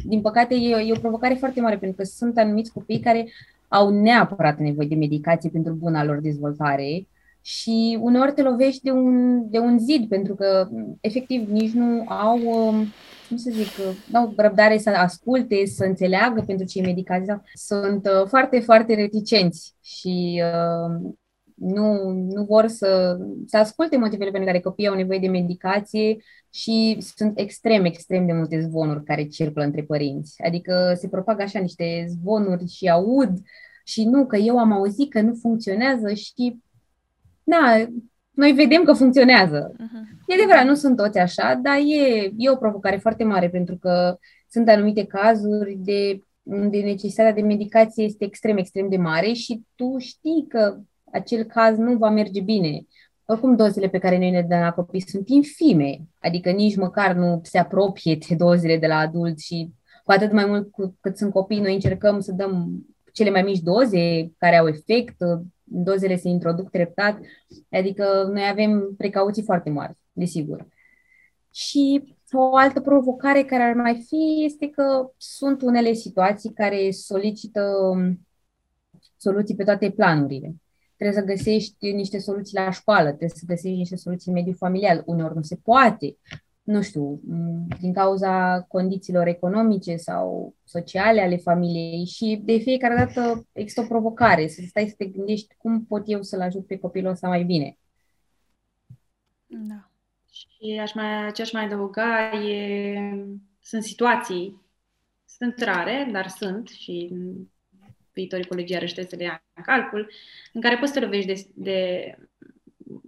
[0.04, 3.28] din păcate, e, e o provocare foarte mare, pentru că sunt anumiți copii care
[3.72, 7.06] au neapărat nevoie de medicație pentru buna lor dezvoltare
[7.40, 10.68] și uneori te lovești de un, de un zid, pentru că,
[11.00, 12.86] efectiv, nici nu au, um,
[13.28, 13.68] cum să zic,
[14.10, 17.44] nu au răbdare să asculte, să înțeleagă pentru ce e medicația.
[17.52, 21.12] Sunt uh, foarte, foarte reticenți și uh,
[21.54, 26.16] nu, nu vor să, să asculte motivele pentru care copiii au nevoie de medicație
[26.54, 30.42] și sunt extrem, extrem de multe zvonuri care circulă între părinți.
[30.42, 33.32] Adică se propagă așa niște zvonuri și aud
[33.84, 36.60] și nu, că eu am auzit că nu funcționează și
[37.42, 37.88] na,
[38.30, 39.72] noi vedem că funcționează.
[39.72, 40.26] Uh-huh.
[40.26, 44.18] E adevărat, nu sunt toți așa, dar e, e o provocare foarte mare pentru că
[44.48, 49.98] sunt anumite cazuri de unde necesitatea de medicație este extrem, extrem de mare și tu
[49.98, 50.78] știi că
[51.12, 52.86] acel caz nu va merge bine.
[53.24, 57.40] Oricum, dozele pe care noi le dăm la copii sunt infime, adică nici măcar nu
[57.42, 59.72] se apropie de dozele de la adulți și
[60.04, 63.60] cu atât mai mult cu cât sunt copii, noi încercăm să dăm cele mai mici
[63.60, 65.16] doze care au efect,
[65.64, 67.18] dozele se introduc treptat,
[67.70, 70.66] adică noi avem precauții foarte mari, desigur.
[71.50, 77.70] Și o altă provocare care ar mai fi este că sunt unele situații care solicită
[79.16, 80.54] soluții pe toate planurile
[81.02, 85.02] trebuie să găsești niște soluții la școală, trebuie să găsești niște soluții în mediul familial.
[85.06, 86.16] Uneori nu se poate,
[86.62, 87.20] nu știu,
[87.80, 94.46] din cauza condițiilor economice sau sociale ale familiei și de fiecare dată există o provocare,
[94.46, 97.78] să stai să te gândești cum pot eu să-l ajut pe copilul ăsta mai bine.
[99.46, 99.90] Da.
[100.30, 103.26] Și aș mai, ce aș mai adăuga e,
[103.60, 104.60] sunt situații,
[105.24, 107.14] sunt rare, dar sunt și
[108.12, 110.12] viitorii colegiari trebuie să le ia în calcul,
[110.52, 112.14] în care poți să lovești de, de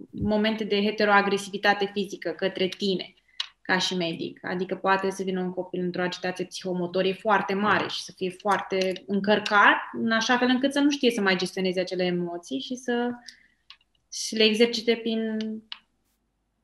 [0.09, 3.13] momente de heteroagresivitate fizică către tine
[3.61, 4.45] ca și medic.
[4.45, 9.03] Adică poate să vină un copil într-o agitație psihomotorie foarte mare și să fie foarte
[9.07, 13.09] încărcat, în așa fel încât să nu știe să mai gestioneze acele emoții și să
[14.13, 15.37] și le exercite prin,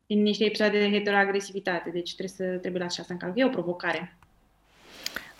[0.06, 1.90] prin niște episoade de heteroagresivitate.
[1.90, 3.38] Deci trebuie să trebuie la așa să încalc.
[3.38, 4.18] E o provocare.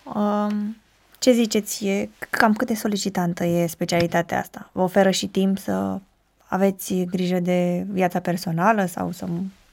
[0.04, 0.76] Um,
[1.22, 1.86] ce ziceți?
[1.86, 4.70] E, cam cât de solicitantă e specialitatea asta?
[4.72, 5.98] Vă oferă și timp să
[6.46, 9.26] aveți grijă de viața personală sau să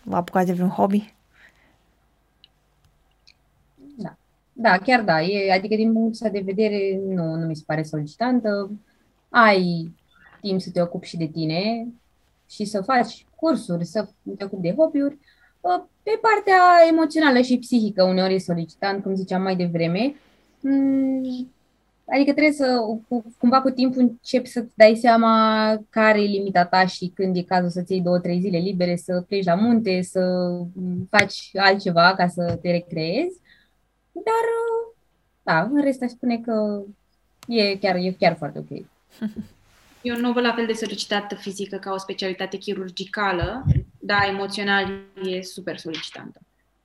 [0.04, 1.14] vă apucați de vreun hobby?
[3.96, 4.18] Da,
[4.54, 5.22] da chiar da.
[5.22, 8.72] E, adică din punctul de vedere nu, nu mi se pare solicitantă.
[9.30, 9.92] Ai
[10.42, 11.88] timp să te ocupi și de tine
[12.50, 14.08] și să faci cursuri, să
[14.38, 15.18] te ocupi de hobby-uri.
[16.04, 20.16] Pe partea emoțională și psihică uneori e solicitant, cum ziceam mai devreme.
[20.60, 21.52] Mm,
[22.12, 22.80] adică trebuie să,
[23.38, 27.70] cumva cu timpul începi să-ți dai seama care e limita ta și când e cazul
[27.70, 30.22] să-ți iei două, trei zile libere, să pleci la munte, să
[31.10, 33.40] faci altceva ca să te recreezi.
[34.12, 34.46] Dar,
[35.44, 36.82] da, în rest aș spune că
[37.48, 38.86] e chiar, e chiar foarte ok.
[40.02, 43.66] Eu nu văd la fel de solicitată fizică ca o specialitate chirurgicală,
[44.00, 46.40] dar emoțional e super solicitantă.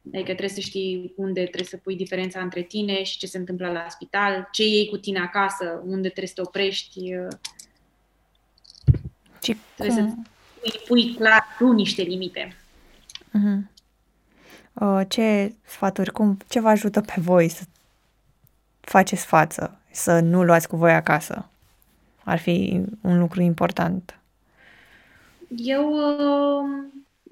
[0.07, 3.71] Adică trebuie să știi unde trebuie să pui diferența între tine și ce se întâmplă
[3.71, 7.01] la spital, ce iei cu tine acasă, unde trebuie să te oprești.
[9.43, 10.27] Și trebuie cum?
[10.63, 12.57] să pui clar tu niște limite.
[13.29, 13.73] Uh-huh.
[14.73, 17.63] Uh, ce sfaturi, cum, ce vă ajută pe voi să
[18.81, 21.49] faceți față, să nu luați cu voi acasă?
[22.25, 24.19] Ar fi un lucru important.
[25.57, 26.85] Eu uh,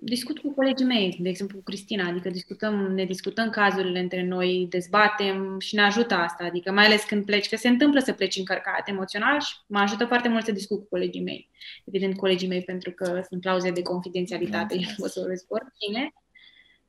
[0.04, 4.66] discut cu colegii mei, de exemplu cu Cristina, adică discutăm, ne discutăm cazurile între noi,
[4.70, 8.36] dezbatem și ne ajută asta, adică mai ales când pleci, că se întâmplă să pleci
[8.36, 11.50] încărcat emoțional și mă ajută foarte mult să discut cu colegii mei.
[11.84, 15.54] Evident, colegii mei, pentru că sunt clauze de confidențialitate, eu nu o să vorbesc cu
[15.54, 16.12] oricine,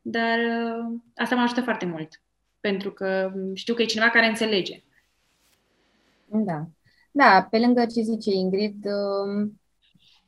[0.02, 2.22] dar uh, asta mă ajută foarte mult,
[2.60, 4.84] pentru că știu că e cineva care înțelege.
[6.26, 6.68] Da.
[7.12, 9.52] Da, pe lângă ce zice Ingrid, uh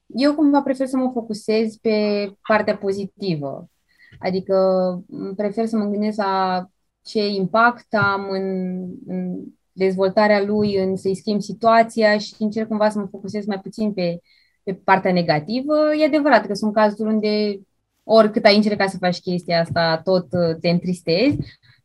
[0.08, 3.70] eu cumva prefer să mă focusez pe partea pozitivă.
[4.20, 4.56] Adică
[5.36, 6.66] prefer să mă gândesc la
[7.02, 13.00] ce impact am în, în dezvoltarea lui, în să-i schimb situația și încerc cumva să
[13.00, 14.20] mă focusez mai puțin pe,
[14.64, 15.76] pe partea negativă.
[16.00, 17.60] E adevărat că sunt cazuri unde
[18.04, 21.38] oricât ai încercat să faci chestia asta, tot uh, te întristezi,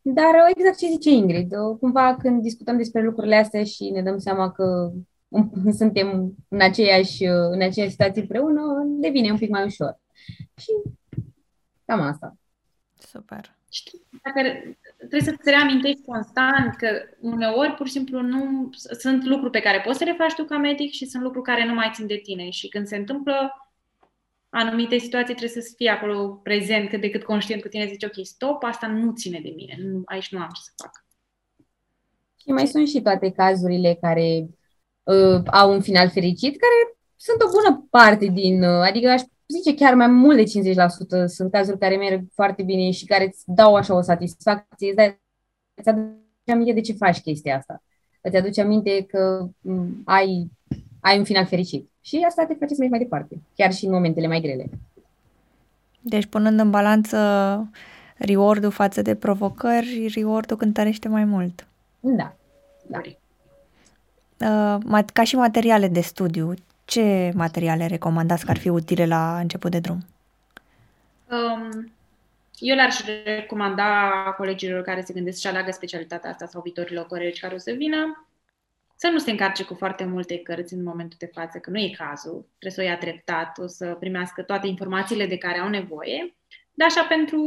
[0.03, 4.03] dar uh, exact ce zice Ingrid, uh, cumva când discutăm despre lucrurile astea și ne
[4.03, 4.93] dăm seama că
[5.81, 10.01] suntem în aceeași, în aceeași situație împreună, devine un pic mai ușor.
[10.57, 10.73] Și
[11.85, 12.37] cam asta.
[12.99, 13.59] Super.
[13.73, 14.41] Știi, dacă
[14.97, 16.89] trebuie să-ți reamintești constant că
[17.21, 20.59] uneori pur și simplu nu sunt lucruri pe care poți să le faci tu ca
[20.59, 23.53] medic și sunt lucruri care nu mai țin de tine și când se întâmplă
[24.49, 28.27] anumite situații trebuie să fii acolo prezent cât de cât conștient cu tine, zici ok,
[28.27, 31.05] stop, asta nu ține de mine, nu, aici nu am ce să fac.
[32.41, 34.49] Și mai sunt și toate cazurile care
[35.03, 39.75] uh, au un final fericit, care sunt o bună parte din, uh, adică aș zice
[39.75, 40.73] chiar mai mult de
[41.23, 44.97] 50% sunt cazuri care merg foarte bine și care îți dau așa o satisfacție, îți,
[44.97, 45.21] dai,
[45.75, 47.83] îți aduce aminte de ce faci chestia asta.
[48.21, 50.51] Îți aduce aminte că um, ai,
[51.01, 51.91] ai un final fericit.
[52.01, 54.71] Și asta te face să mergi mai departe, chiar și în momentele mai grele.
[56.01, 57.17] Deci, punând în balanță
[58.17, 61.67] reward-ul față de provocări, reward-ul cântărește mai mult.
[62.01, 62.37] Da.
[62.87, 63.01] da.
[64.41, 69.71] Uh, ca și materiale de studiu, ce materiale recomandați că ar fi utile la început
[69.71, 69.99] de drum?
[71.31, 71.93] Um,
[72.59, 77.55] eu le-aș recomanda colegilor care se gândesc și aleagă specialitatea asta sau viitorilor colegi care
[77.55, 78.25] o să vină
[79.03, 81.95] să nu se încarce cu foarte multe cărți în momentul de față, că nu e
[81.97, 82.47] cazul.
[82.59, 86.35] Trebuie să o ia treptat, o să primească toate informațiile de care au nevoie.
[86.75, 87.41] Dar așa pentru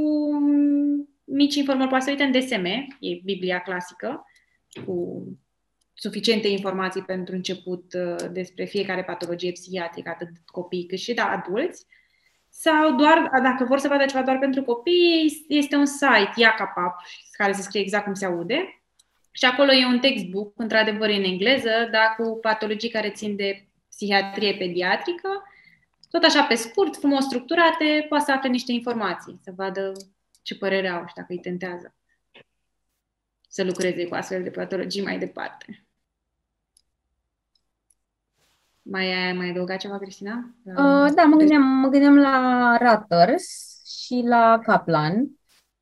[1.24, 2.66] mici informări poate să uite în DSM,
[3.00, 4.26] e Biblia clasică,
[4.86, 5.24] cu
[5.94, 11.86] suficiente informații pentru început uh, despre fiecare patologie psihiatrică, atât copii cât și de adulți,
[12.50, 16.96] sau doar, dacă vor să vadă ceva doar pentru copii, este un site, Iacapap,
[17.32, 18.84] care se scrie exact cum se aude,
[19.32, 24.56] și acolo e un textbook, într-adevăr în engleză, dar cu patologii care țin de psihiatrie
[24.56, 25.30] pediatrică,
[26.10, 29.92] tot așa pe scurt, frumos structurate, poate să afle niște informații, să vadă
[30.42, 31.96] ce părere au și dacă îi tentează
[33.54, 35.86] să lucreze cu astfel de patologii mai departe.
[38.82, 40.56] Mai ai mai adăugat ceva, Cristina?
[40.64, 45.28] Uh, da, mă gândeam, mă gândeam la Ratters și la Kaplan,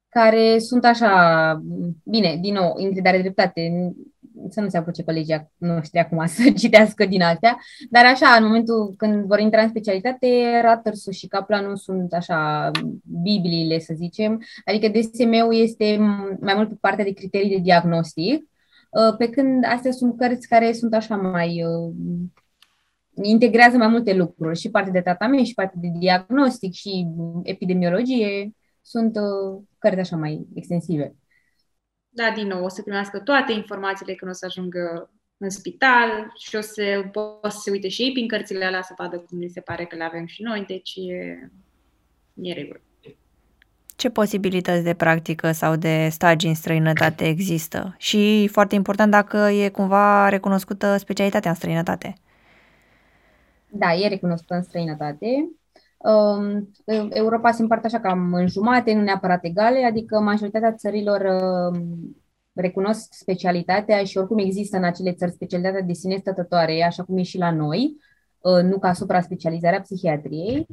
[0.09, 1.61] care sunt așa,
[2.03, 3.93] bine, din nou, Ingrid are dreptate,
[4.49, 7.57] să nu se apuce colegii noștri acum să citească din astea,
[7.89, 10.27] dar așa, în momentul când vor intra în specialitate,
[10.61, 12.71] Ruttersul și Kaplanul sunt așa
[13.23, 15.97] bibliile, să zicem, adică DSM-ul este
[16.39, 18.43] mai mult pe partea de criterii de diagnostic,
[18.89, 21.93] uh, pe când astea sunt cărți care sunt așa mai uh,
[23.21, 27.07] integrează mai multe lucruri, și partea de tratament, și partea de diagnostic, și
[27.43, 28.51] epidemiologie,
[28.81, 31.15] sunt uh, cărți așa mai extensive
[32.13, 36.55] da, din nou, o să primească toate informațiile când o să ajungă în spital și
[36.55, 39.49] o să poată să se uite și ei prin cărțile alea să vadă cum li
[39.49, 41.49] se pare că le avem și noi, deci e,
[42.33, 42.81] e regulă.
[43.95, 47.95] Ce posibilități de practică sau de stagii în străinătate există?
[47.97, 52.13] Și foarte important dacă e cumva recunoscută specialitatea în străinătate.
[53.67, 55.51] Da, e recunoscută în străinătate.
[56.03, 56.71] Um,
[57.09, 62.15] Europa se împarte așa cam în jumate, nu neapărat egale, adică majoritatea țărilor um,
[62.53, 67.23] recunosc specialitatea și oricum există în acele țări specialitatea de sine stătătoare, așa cum e
[67.23, 67.95] și la noi,
[68.39, 70.67] uh, nu ca supra-specializarea psihiatriei.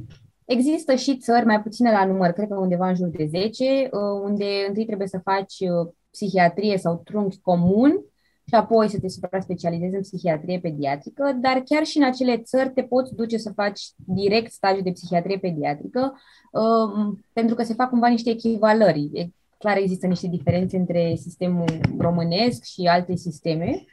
[0.45, 3.91] Există și țări mai puține la număr, cred că undeva în jur de 10, uh,
[4.23, 8.05] unde întâi trebuie să faci uh, psihiatrie sau trunchi comun
[8.49, 12.83] și apoi să te supra-specializezi în psihiatrie pediatrică, dar chiar și în acele țări te
[12.83, 16.15] poți duce să faci direct stagiu de psihiatrie pediatrică,
[16.53, 19.33] uh, pentru că se fac cumva niște echivalări.
[19.59, 23.85] Clar există niște diferențe între sistemul românesc și alte sisteme,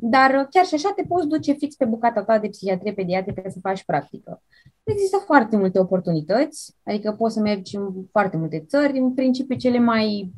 [0.00, 3.58] dar chiar și așa te poți duce fix pe bucata ta de psihiatrie pediatrică să
[3.62, 4.42] faci practică.
[4.82, 9.78] Există foarte multe oportunități, adică poți să mergi în foarte multe țări, în principiu cele
[9.78, 10.32] mai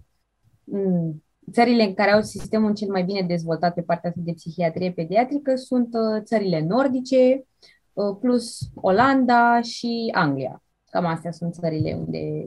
[0.64, 5.56] mm, țările în care au sistemul cel mai bine dezvoltat pe partea de psihiatrie pediatrică
[5.56, 7.46] sunt uh, țările nordice,
[7.92, 10.62] uh, plus Olanda și Anglia.
[10.90, 12.44] Cam astea sunt țările unde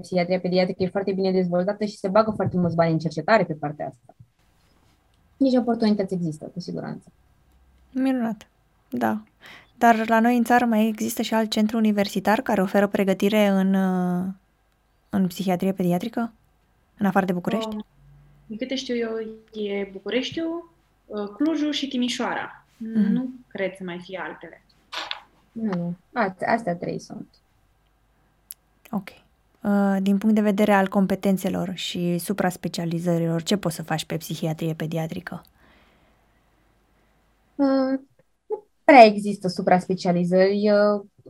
[0.00, 3.54] psihiatria pediatrică e foarte bine dezvoltată și se bagă foarte mulți bani în cercetare pe
[3.54, 4.14] partea asta.
[5.36, 7.12] Nici oportunități există, cu siguranță.
[7.92, 8.48] Minunat,
[8.90, 9.22] da.
[9.78, 13.74] Dar la noi în țară mai există și alt centru universitar care oferă pregătire în,
[13.74, 14.26] uh,
[15.10, 16.32] în psihiatrie pediatrică?
[16.98, 17.74] În afară de București?
[17.74, 17.84] Um,
[18.50, 19.10] din câte știu eu,
[19.62, 20.72] e Bucureștiul,
[21.06, 22.64] uh, Clujul și Timișoara.
[22.76, 23.10] Mm-hmm.
[23.10, 24.62] Nu cred să mai fie altele.
[25.52, 25.94] Nu,
[26.46, 27.28] astea trei sunt.
[28.90, 29.08] Ok.
[29.60, 34.74] Uh, din punct de vedere al competențelor și supra-specializărilor, ce poți să faci pe psihiatrie
[34.74, 35.44] pediatrică?
[37.54, 38.00] Uh,
[38.46, 40.70] nu prea există supra-specializări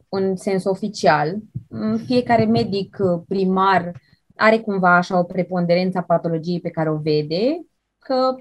[0.08, 1.36] în sens oficial.
[2.06, 2.96] Fiecare medic
[3.28, 3.92] primar
[4.40, 7.60] are cumva așa o preponderență a patologiei pe care o vede,
[7.98, 8.34] că,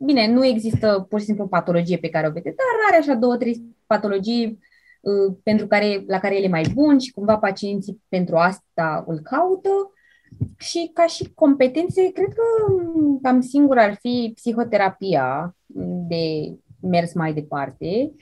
[0.00, 3.14] bine, nu există pur și simplu o patologie pe care o vede, dar are așa
[3.14, 4.58] două, trei patologii
[5.00, 9.18] uh, pentru care, la care el e mai bun și cumva pacienții pentru asta îl
[9.18, 9.90] caută.
[10.56, 12.72] Și ca și competențe, cred că
[13.22, 15.56] cam singur ar fi psihoterapia
[16.08, 16.54] de
[16.88, 18.12] mers mai departe,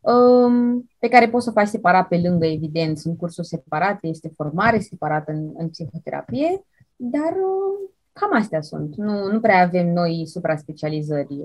[0.00, 4.78] um, pe care poți să faci separat pe lângă, evident, sunt cursuri separate, este formare
[4.78, 6.64] separată în, în psihoterapie,
[6.96, 8.96] dar um, cam astea sunt.
[8.96, 11.36] Nu, nu prea avem noi supra-specializări.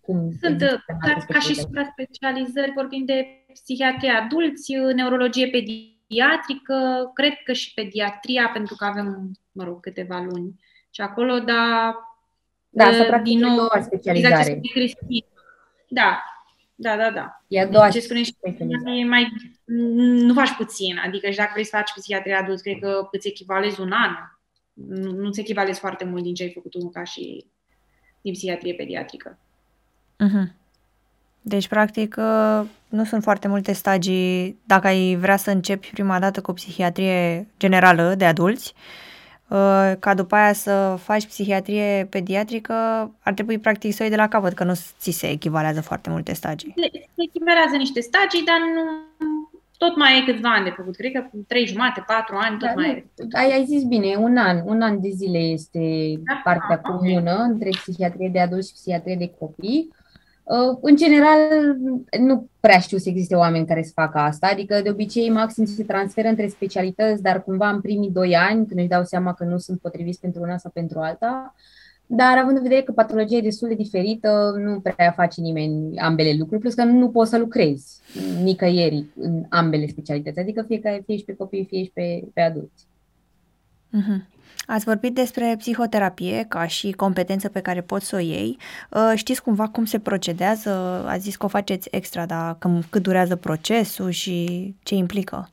[0.00, 7.74] Cum sunt, ca, ca și supra-specializări, vorbim de psihiatrie adulți, neurologie pediatrică, cred că și
[7.74, 10.54] pediatria, pentru că avem, mă rog, câteva luni
[10.90, 11.94] și acolo, dar
[12.68, 14.60] da, asta practic din nou, specializare.
[14.62, 14.66] Exact
[15.88, 16.22] da,
[16.74, 17.42] da, da, da.
[17.48, 18.36] E a doua Ce spune și
[18.84, 19.32] e mai,
[20.26, 23.80] nu faci puțin, adică și dacă vrei să faci psihiatrie adult, cred că îți echivalezi
[23.80, 24.10] un an.
[24.72, 27.46] Nu, nu-ți echivalezi foarte mult din ce ai făcut tu ca și
[28.20, 29.38] din psihiatrie pediatrică.
[30.24, 30.56] Uh-huh.
[31.40, 34.58] Deci, practic, uh, nu sunt foarte multe stagii.
[34.66, 39.07] Dacă ai vrea să începi prima dată cu psihiatrie generală de adulți, uh, Uh,
[39.98, 42.74] ca după aia să faci psihiatrie pediatrică,
[43.20, 46.10] ar trebui practic să o iei de la capăt, că nu ți se echivalează foarte
[46.10, 46.74] multe stagii.
[46.76, 48.82] Se echivalează niște stagii, dar nu,
[49.78, 50.96] tot mai e câțiva ani de făcut.
[50.96, 53.26] Cred că trei jumate, patru ani, tot da, mai e.
[53.32, 55.80] Ai, ai zis bine, un an, un an de zile este
[56.16, 57.46] da, partea da, comună okay.
[57.48, 59.88] între psihiatrie de adulți și psihiatrie de copii.
[60.48, 61.38] Uh, în general,
[62.20, 65.84] nu prea știu să existe oameni care să facă asta, adică de obicei maxim se
[65.84, 69.58] transferă între specialități, dar cumva în primii doi ani, când își dau seama că nu
[69.58, 71.54] sunt potriviți pentru una sau pentru alta,
[72.06, 76.36] dar având în vedere că patologia e destul de diferită, nu prea face nimeni ambele
[76.38, 78.00] lucruri, plus că nu poți să lucrezi
[78.42, 82.40] nicăieri în ambele specialități, adică fie, că, fie și pe copii, fie și pe, pe
[82.40, 82.86] adulți.
[83.96, 84.36] Uh-huh.
[84.70, 88.58] Ați vorbit despre psihoterapie ca și competență pe care poți să o iei.
[88.90, 90.70] Uh, știți cumva cum se procedează?
[91.06, 92.58] Ați zis că o faceți extra, dar
[92.90, 95.50] cât durează procesul și ce implică?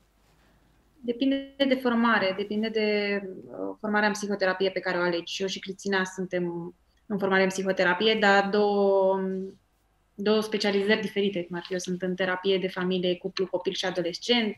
[1.00, 5.42] Depinde de formare, depinde de uh, formarea în psihoterapie pe care o alegi.
[5.42, 6.76] Eu și Cristina suntem
[7.06, 9.20] în formare în psihoterapie, dar două,
[10.16, 13.86] două specializări diferite, cum ar fi eu sunt în terapie de familie, cuplu, copil și
[13.86, 14.56] adolescent,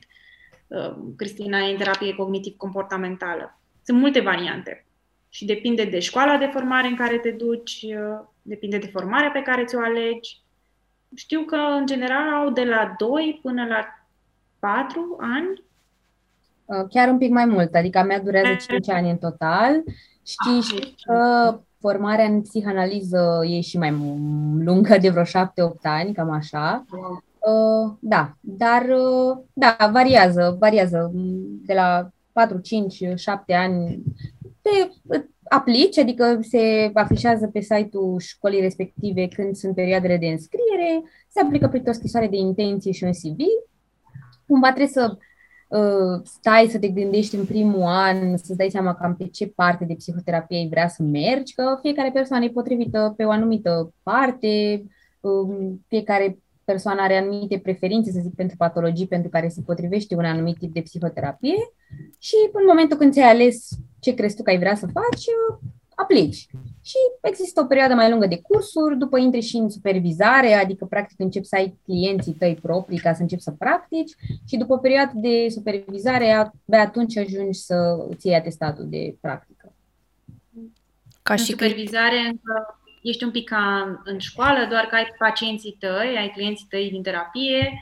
[0.68, 3.60] uh, Cristina e în terapie cognitiv-comportamentală.
[3.88, 4.86] Sunt multe variante
[5.30, 9.42] și depinde de școala de formare în care te duci, uh, depinde de formarea pe
[9.42, 10.42] care ți-o alegi.
[11.16, 14.08] Știu că, în general, au de la 2 până la
[14.60, 15.64] 4 ani.
[16.66, 19.84] Uh, chiar un pic mai mult, adică a mea durează 5 ani în total.
[20.26, 23.92] Știi ah, și că formarea în psihanaliză e și mai
[24.60, 25.26] lungă, de vreo 7-8
[25.82, 26.86] ani, cam așa.
[26.90, 28.86] Uh, da, dar
[29.54, 31.12] da, variază, variază
[31.66, 34.04] de la 4, 5, 7 ani
[34.62, 34.70] te
[35.50, 41.68] aplici, adică se afișează pe site-ul școlii respective când sunt perioadele de înscriere, se aplică
[41.68, 43.38] pe o scrisoare de intenție și un CV.
[44.48, 45.18] Cumva trebuie să
[45.68, 49.86] uh, stai să te gândești în primul an, să-ți dai seama cam pe ce parte
[49.86, 54.84] de psihoterapie ai vrea să mergi, că fiecare persoană e potrivită pe o anumită parte,
[55.20, 56.38] uh, fiecare
[56.72, 60.74] persoană are anumite preferințe, să zic, pentru patologii pentru care se potrivește un anumit tip
[60.74, 61.57] de psihoterapie
[62.20, 63.68] și în momentul când ți-ai ales
[63.99, 65.26] ce crezi tu că ai vrea să faci,
[65.95, 66.47] aplici.
[66.82, 71.20] Și există o perioadă mai lungă de cursuri, după intri și în supervizare, adică practic
[71.20, 74.15] începi să ai clienții tăi proprii ca să începi să practici
[74.47, 79.74] și după o perioadă de supervizare, abia atunci ajungi să îți iei atestatul de practică.
[81.22, 86.18] Ca și supervizare încă ești un pic ca în școală, doar că ai pacienții tăi,
[86.18, 87.82] ai clienții tăi din terapie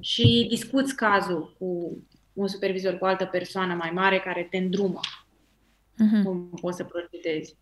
[0.00, 1.98] și discuți cazul cu
[2.32, 5.00] un supervizor, cu o altă persoană mai mare care te îndrumă
[5.94, 6.24] uh-huh.
[6.24, 7.56] cum poți să procedezi.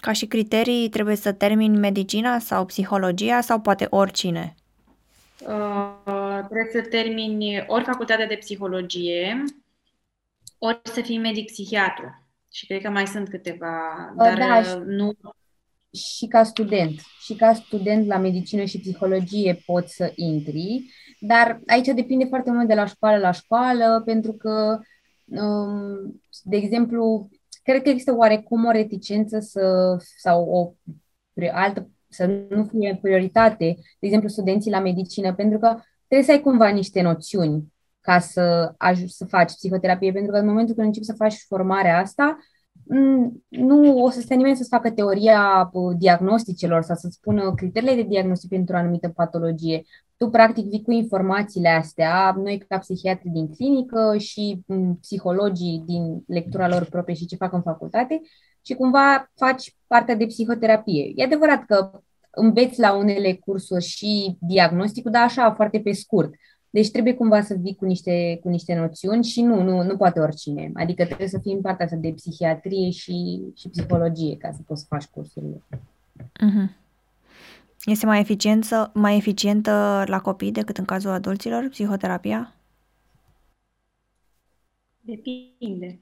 [0.00, 4.54] Ca și criterii, trebuie să termini medicina sau psihologia sau poate oricine?
[5.46, 9.44] Uh, trebuie să termini ori facultatea de psihologie,
[10.58, 12.22] ori să fii medic psihiatru.
[12.52, 13.78] Și cred că mai sunt câteva,
[14.16, 15.12] uh, dar da, uh, nu
[15.92, 17.00] și ca student.
[17.20, 20.84] Și ca student la medicină și psihologie poți să intri,
[21.20, 24.78] dar aici depinde foarte mult de la școală la școală, pentru că,
[25.24, 27.28] um, de exemplu,
[27.62, 30.72] cred că există oarecum o reticență să, sau o
[31.52, 36.40] altă, să nu fie prioritate, de exemplu, studenții la medicină, pentru că trebuie să ai
[36.40, 41.06] cumva niște noțiuni ca să, aj- să faci psihoterapie, pentru că în momentul când începi
[41.06, 42.51] să faci formarea asta, Mm,
[43.48, 48.08] nu o să stea nimeni să-ți facă teoria uh, diagnosticelor sau să-ți spună criteriile de
[48.08, 49.82] diagnostic pentru o anumită patologie.
[50.16, 56.24] Tu, practic, vii cu informațiile astea, noi ca psihiatri din clinică și mm, psihologii din
[56.26, 58.20] lectura lor proprie și ce fac în facultate
[58.64, 61.12] și cumva faci partea de psihoterapie.
[61.14, 61.90] E adevărat că
[62.30, 66.30] înveți la unele cursuri și diagnosticul, dar așa, foarte pe scurt.
[66.72, 70.20] Deci trebuie cumva să vii cu niște, cu niște noțiuni și nu, nu, nu poate
[70.20, 70.70] oricine.
[70.74, 74.80] Adică trebuie să fii în partea asta de psihiatrie și, și psihologie ca să poți
[74.80, 75.62] să faci cursurile.
[76.18, 76.80] Mm-hmm.
[77.84, 82.54] Este mai eficientă, mai eficientă la copii decât în cazul adulților, psihoterapia?
[85.00, 85.98] Depinde.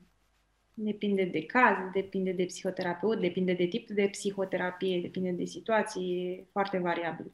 [0.75, 6.45] Depinde de caz, depinde de psihoterapeut, depinde de tip de psihoterapie, depinde de situație, e
[6.53, 7.33] foarte variabil.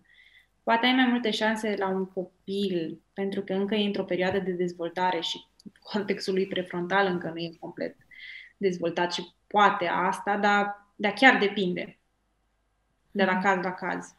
[0.67, 4.51] Poate ai mai multe șanse la un copil, pentru că încă e într-o perioadă de
[4.51, 5.47] dezvoltare și
[5.81, 7.97] contextul lui prefrontal încă nu e complet
[8.57, 11.99] dezvoltat și poate asta, dar, dar chiar depinde
[13.11, 14.15] de la caz la caz.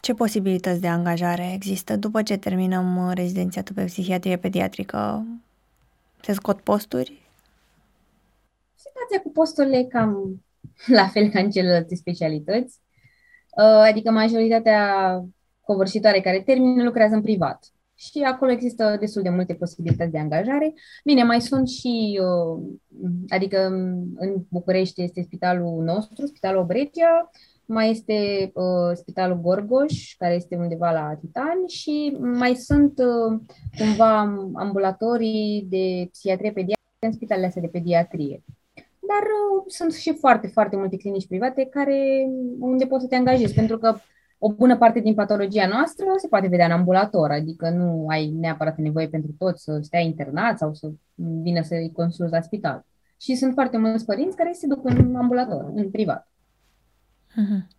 [0.00, 5.26] Ce posibilități de angajare există după ce terminăm rezidențiatul pe psihiatrie pediatrică?
[6.20, 7.30] Se scot posturi?
[8.74, 10.44] Situația cu posturile cam
[10.98, 12.78] la fel ca în celelalte specialități.
[13.58, 15.24] Uh, adică majoritatea
[15.60, 17.72] covârșitoare care termină lucrează în privat.
[17.94, 20.74] Și acolo există destul de multe posibilități de angajare.
[21.04, 22.62] Bine, mai sunt și, uh,
[23.28, 23.66] adică
[24.16, 27.30] în București este spitalul nostru, Spitalul Obregia,
[27.64, 33.40] mai este uh, Spitalul Gorgoș, care este undeva la Titan și mai sunt uh,
[33.78, 34.18] cumva
[34.54, 38.42] ambulatorii de psihiatrie pediatrică în spitalele astea de pediatrie.
[39.10, 42.26] Dar uh, sunt și foarte, foarte multe clinici private care,
[42.58, 43.96] unde poți să te angajezi, pentru că
[44.38, 48.76] o bună parte din patologia noastră se poate vedea în ambulator, adică nu ai neapărat
[48.76, 52.84] nevoie pentru toți să stea internat sau să vină să-i consulți la spital.
[53.20, 56.28] Și sunt foarte mulți părinți care se duc în ambulator, în privat.
[57.30, 57.76] Uh-huh.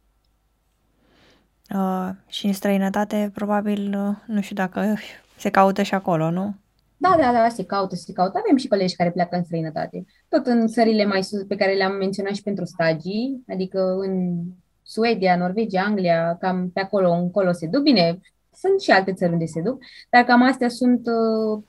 [1.76, 4.96] Uh, și în străinătate, probabil, uh, nu știu dacă
[5.38, 6.56] se caută și acolo, nu?
[7.02, 8.38] Da, da, da, se caută, se caută.
[8.38, 10.06] Avem și colegi care pleacă în străinătate.
[10.30, 14.42] Tot în țările mai sus pe care le-am menționat și pentru stagii, adică în
[14.84, 17.82] Suedia, Norvegia, Anglia, cam pe acolo, încolo se duc.
[17.82, 18.20] Bine,
[18.54, 19.78] sunt și alte țări unde se duc,
[20.10, 21.64] dar cam astea sunt uh,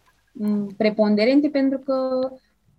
[0.76, 1.95] preponderente pentru că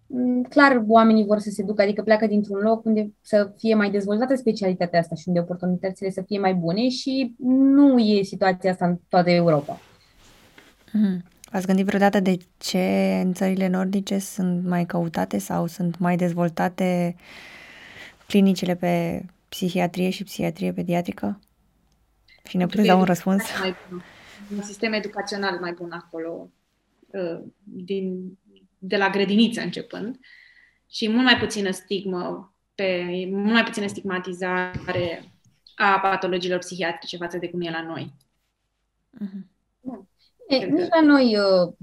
[0.08, 3.92] mm, clar oamenii vor să se ducă, adică pleacă dintr-un loc unde să fie mai
[3.92, 8.86] dezvoltată specialitatea asta și unde oportunitățile să fie mai bune și nu e situația asta
[8.86, 9.80] în toată Europa.
[10.94, 11.24] Mm.
[11.52, 17.16] Ați gândit vreodată de ce în țările nordice sunt mai căutate sau sunt mai dezvoltate
[18.28, 21.40] clinicile pe psihiatrie și psihiatrie pediatrică?
[22.48, 23.44] Și ne puteți da un răspuns?
[23.60, 24.04] Mai bun.
[24.56, 26.50] Un sistem educațional mai bun acolo,
[27.14, 28.38] ă, din,
[28.78, 30.20] de la grădiniță începând,
[30.90, 35.24] și mult mai puțină stigmă, pe, mult mai puțină stigmatizare
[35.76, 38.14] a patologiilor psihiatrice față de cum e la noi.
[39.22, 39.51] Uh-huh.
[40.52, 41.74] E, nici la noi, ă,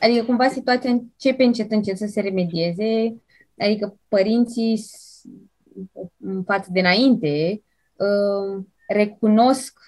[0.00, 3.16] adică cumva situația începe încet încet să se remedieze,
[3.58, 4.84] adică părinții
[6.20, 7.62] în față de înainte
[8.00, 9.78] ă, recunosc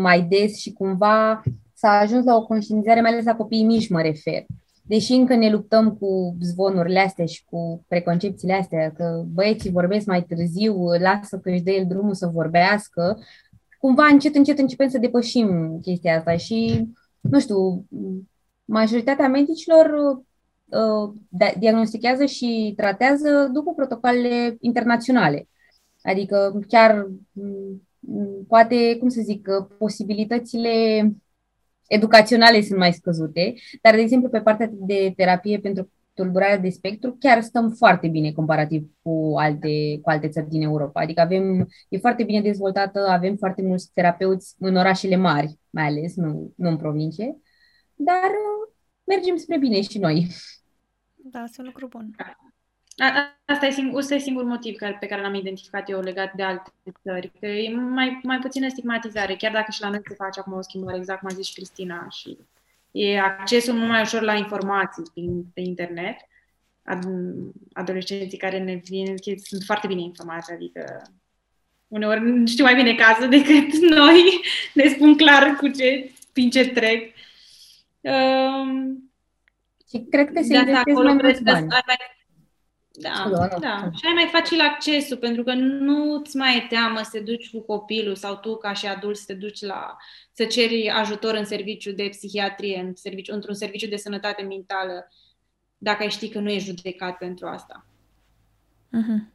[0.00, 1.42] mai des și cumva
[1.74, 4.44] s-a ajuns la o conștientizare, mai ales la copiii mici mă refer.
[4.82, 10.22] Deși încă ne luptăm cu zvonurile astea și cu preconcepțiile astea, că băieții vorbesc mai
[10.22, 13.18] târziu, lasă că își dă el drumul să vorbească,
[13.78, 16.88] cumva încet, încet începem să depășim chestia asta și,
[17.30, 17.86] nu știu,
[18.64, 20.16] majoritatea medicilor
[20.64, 25.48] uh, da, diagnostichează și tratează după protocoalele internaționale.
[26.02, 27.08] Adică chiar
[28.06, 29.48] Mm, poate, cum să zic,
[29.78, 31.10] posibilitățile
[31.86, 37.16] educaționale sunt mai scăzute, dar, de exemplu, pe partea de terapie pentru tulburarea de spectru,
[37.20, 41.00] chiar stăm foarte bine comparativ cu alte, cu alte țări din Europa.
[41.00, 46.16] Adică avem, e foarte bine dezvoltată, avem foarte mulți terapeuți în orașele mari, mai ales,
[46.16, 47.36] nu, nu în provincie,
[47.94, 48.30] dar
[49.04, 50.26] mergem spre bine și noi.
[51.14, 52.10] Da, este un lucru bun.
[52.96, 56.34] A, asta e, singur, asta e singur motiv care, pe care l-am identificat eu legat
[56.34, 60.14] de alte țări, că e mai, mai puțină stigmatizare, chiar dacă și la noi se
[60.14, 62.38] face acum o schimbare, exact cum a zis și Cristina, și
[62.94, 66.16] e accesul mult mai ușor la informații prin, pe internet.
[67.72, 71.02] Adolescenții care ne vin sunt foarte bine informați, adică
[71.88, 74.40] uneori știu mai bine cazul decât noi,
[74.74, 77.14] ne spun clar cu ce, prin ce trec.
[78.00, 79.10] Um,
[79.88, 81.66] și cred că se investesc mai mulți bani.
[81.66, 81.96] Mai,
[83.00, 83.90] da, da, da.
[83.92, 87.50] Și ai mai facil accesul, pentru că nu îți mai e teamă să te duci
[87.50, 89.96] cu copilul sau tu ca și adult să te duci la
[90.32, 95.08] să ceri ajutor în serviciu de psihiatrie, în serviciu, într-un serviciu de sănătate mentală,
[95.78, 97.86] dacă ai ști că nu e judecat pentru asta.
[98.88, 99.32] Uh-huh.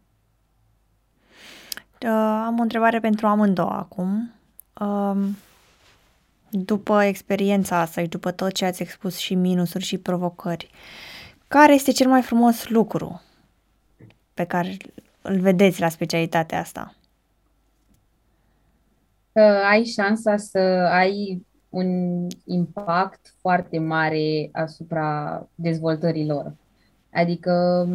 [2.02, 4.32] Uh, am o întrebare pentru amândouă acum.
[4.82, 5.28] Uh,
[6.50, 10.70] după experiența asta și după tot ce ați expus și minusuri și provocări,
[11.48, 13.22] care este cel mai frumos lucru
[14.40, 14.78] pe care
[15.22, 16.94] îl vedeți la specialitatea asta?
[19.34, 20.60] Că ai șansa să
[20.92, 21.88] ai un
[22.46, 26.54] impact foarte mare asupra dezvoltării lor.
[27.14, 27.88] Adică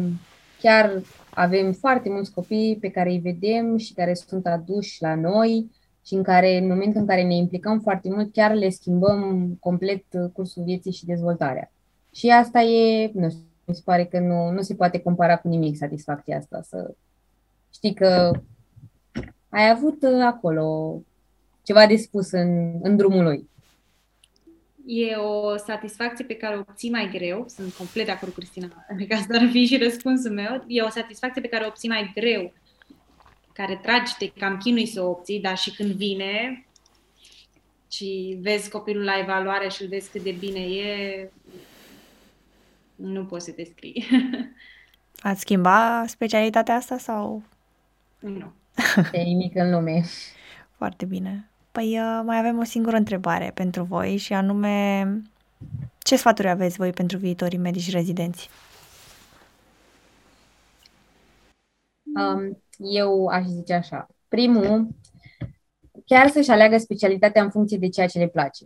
[0.61, 1.01] chiar
[1.33, 5.71] avem foarte mulți copii pe care îi vedem și care sunt aduși la noi
[6.05, 10.03] și în care, în momentul în care ne implicăm foarte mult, chiar le schimbăm complet
[10.33, 11.71] cursul vieții și dezvoltarea.
[12.11, 15.47] Și asta e, nu știu, mi se pare că nu, nu se poate compara cu
[15.47, 16.61] nimic satisfacția asta.
[16.61, 16.93] Să
[17.73, 18.31] știi că
[19.49, 21.01] ai avut uh, acolo
[21.63, 23.49] ceva de spus în, în drumul lui.
[24.85, 28.67] E o satisfacție pe care o obții mai greu, sunt complet de acord cu Cristina,
[29.07, 32.11] că asta ar fi și răspunsul meu, e o satisfacție pe care o obții mai
[32.15, 32.53] greu,
[33.53, 36.65] care tragi, te cam chinui să o obții, dar și când vine
[37.91, 41.31] și vezi copilul la evaluare și îl vezi cât de bine e,
[42.95, 44.05] nu poți să te scrii.
[45.19, 47.43] Ați schimba specialitatea asta sau?
[48.19, 48.51] Nu.
[49.11, 50.03] E nimic în lume.
[50.71, 51.49] Foarte bine.
[51.71, 55.07] Păi uh, mai avem o singură întrebare pentru voi și anume
[55.97, 58.49] ce sfaturi aveți voi pentru viitorii medici rezidenți?
[62.15, 64.07] Um, eu aș zice așa.
[64.27, 64.87] Primul,
[66.05, 68.65] chiar să-și aleagă specialitatea în funcție de ceea ce le place.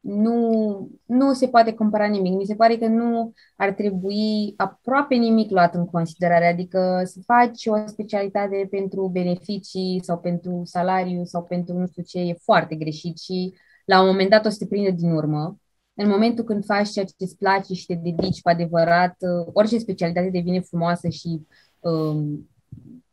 [0.00, 2.32] Mm, nu, nu se poate compara nimic.
[2.36, 7.66] Mi se pare că nu ar trebui aproape nimic luat în considerare, adică să faci
[7.66, 13.18] o specialitate pentru beneficii sau pentru salariu sau pentru nu știu ce, e foarte greșit
[13.18, 15.58] și la un moment dat o să te prindă din urmă.
[15.94, 19.16] În momentul când faci ceea ce îți place și te dedici cu adevărat,
[19.52, 21.46] orice specialitate devine frumoasă și
[21.80, 22.48] um,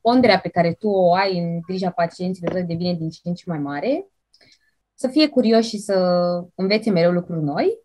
[0.01, 3.59] ponderea pe care tu o ai în grija pacienților devine din ce în ce mai
[3.59, 4.07] mare
[4.95, 5.95] să fie curioși și să
[6.55, 7.79] învețe mereu lucruri noi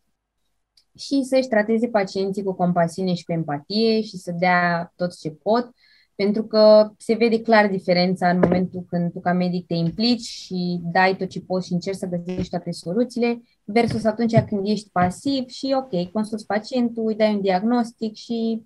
[0.96, 5.70] și să-și trateze pacienții cu compasiune și cu empatie și să dea tot ce pot,
[6.14, 10.80] pentru că se vede clar diferența în momentul când tu ca medic te implici și
[10.82, 15.48] dai tot ce poți și încerci să găsești toate soluțiile, versus atunci când ești pasiv
[15.48, 18.62] și ok, consulți pacientul, îi dai un diagnostic și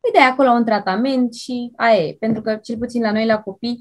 [0.00, 2.16] îi dai acolo un tratament și aia e.
[2.18, 3.78] Pentru că, cel puțin la noi, la copii,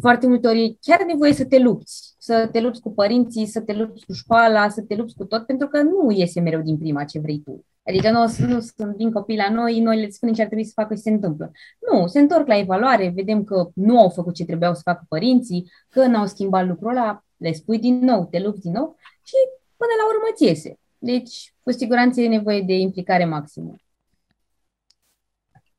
[0.00, 2.09] foarte multe ori e chiar nevoie să te lupți.
[2.22, 5.46] Să te lupți cu părinții, să te lupți cu școala, să te lupți cu tot,
[5.46, 7.64] pentru că nu iese mereu din prima ce vrei tu.
[7.86, 10.72] Adică nu, nu sunt din copii la noi, noi le spunem ce ar trebui să
[10.74, 11.50] facă și se întâmplă.
[11.90, 15.70] Nu, se întorc la evaluare, vedem că nu au făcut ce trebuiau să facă părinții,
[15.88, 19.36] că n-au schimbat lucrul ăla, le spui din nou, te lupți din nou și
[19.76, 20.78] până la urmă ți iese.
[20.98, 23.74] Deci, cu siguranță e nevoie de implicare maximă.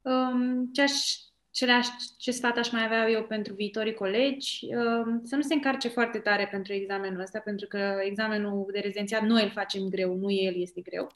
[0.02, 1.16] Um, ce, aș,
[1.52, 1.88] ce, aș,
[2.18, 4.68] ce sfat aș mai avea eu pentru viitorii colegi?
[4.76, 9.22] Um, să nu se încarce foarte tare pentru examenul ăsta, pentru că examenul de rezidențiat
[9.22, 11.08] noi îl facem greu, nu el este greu.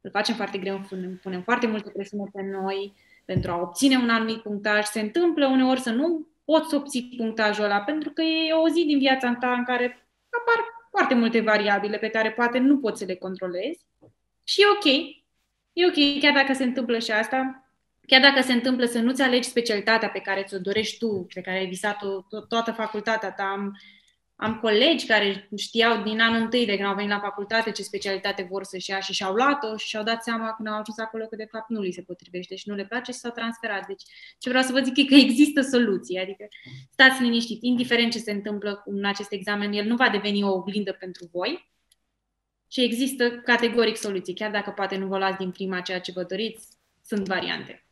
[0.00, 2.92] Îl facem foarte greu, punem, punem foarte multe presiune pe noi
[3.24, 4.84] pentru a obține un anumit punctaj.
[4.84, 8.84] Se întâmplă uneori să nu poți să obții punctajul ăla, pentru că e o zi
[8.84, 13.04] din viața ta în care apar foarte multe variabile pe care poate nu poți să
[13.04, 13.86] le controlezi.
[14.44, 14.84] Și e ok.
[15.72, 17.69] E ok, chiar dacă se întâmplă și asta,
[18.10, 21.58] chiar dacă se întâmplă să nu-ți alegi specialitatea pe care ți-o dorești tu, pe care
[21.58, 23.80] ai visat-o to- toată facultatea ta, am,
[24.36, 28.46] am colegi care știau din anul întâi de când au venit la facultate ce specialitate
[28.50, 31.36] vor să-și ia și și-au luat-o și și-au dat seama când au ajuns acolo că
[31.36, 33.86] de fapt nu li se potrivește și nu le place și s-au transferat.
[33.86, 34.02] Deci
[34.38, 36.48] ce vreau să vă zic e că există soluții, adică
[36.90, 40.92] stați liniștiți, indiferent ce se întâmplă în acest examen, el nu va deveni o oglindă
[40.92, 41.68] pentru voi,
[42.72, 44.34] și există categoric soluții.
[44.34, 46.68] Chiar dacă poate nu vă luați din prima ceea ce vă doriți,
[47.02, 47.84] sunt variante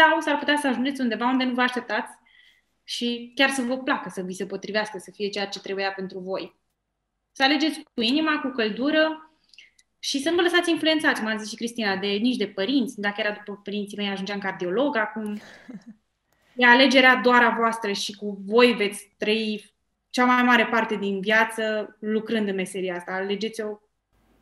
[0.00, 2.18] sau s-ar putea să ajungeți undeva unde nu vă așteptați
[2.84, 6.18] și chiar să vă placă, să vi se potrivească, să fie ceea ce trebuia pentru
[6.18, 6.58] voi.
[7.32, 9.32] Să alegeți cu inima, cu căldură
[9.98, 13.00] și să nu vă lăsați influențați, m-a zis și Cristina, de, nici de părinți.
[13.00, 15.34] Dacă era după părinții mei, ajungeam cardiolog, acum
[16.56, 19.74] e alegerea doar a voastră și cu voi veți trăi
[20.10, 23.12] cea mai mare parte din viață lucrând în meseria asta.
[23.12, 23.80] Alegeți-o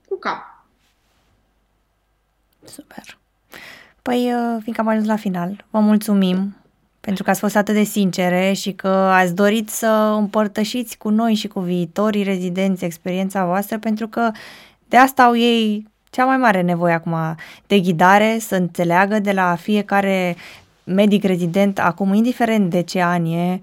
[0.08, 0.66] cu cap.
[2.64, 3.18] Super.
[4.08, 6.56] Păi, uh, fiindcă am ajuns la final, vă mulțumim
[7.00, 11.34] pentru că ați fost atât de sincere și că ați dorit să împărtășiți cu noi
[11.34, 14.30] și cu viitorii rezidenți experiența voastră, pentru că
[14.88, 17.14] de asta au ei cea mai mare nevoie acum
[17.66, 20.36] de ghidare, să înțeleagă de la fiecare
[20.84, 23.60] medic rezident, acum indiferent de ce an e,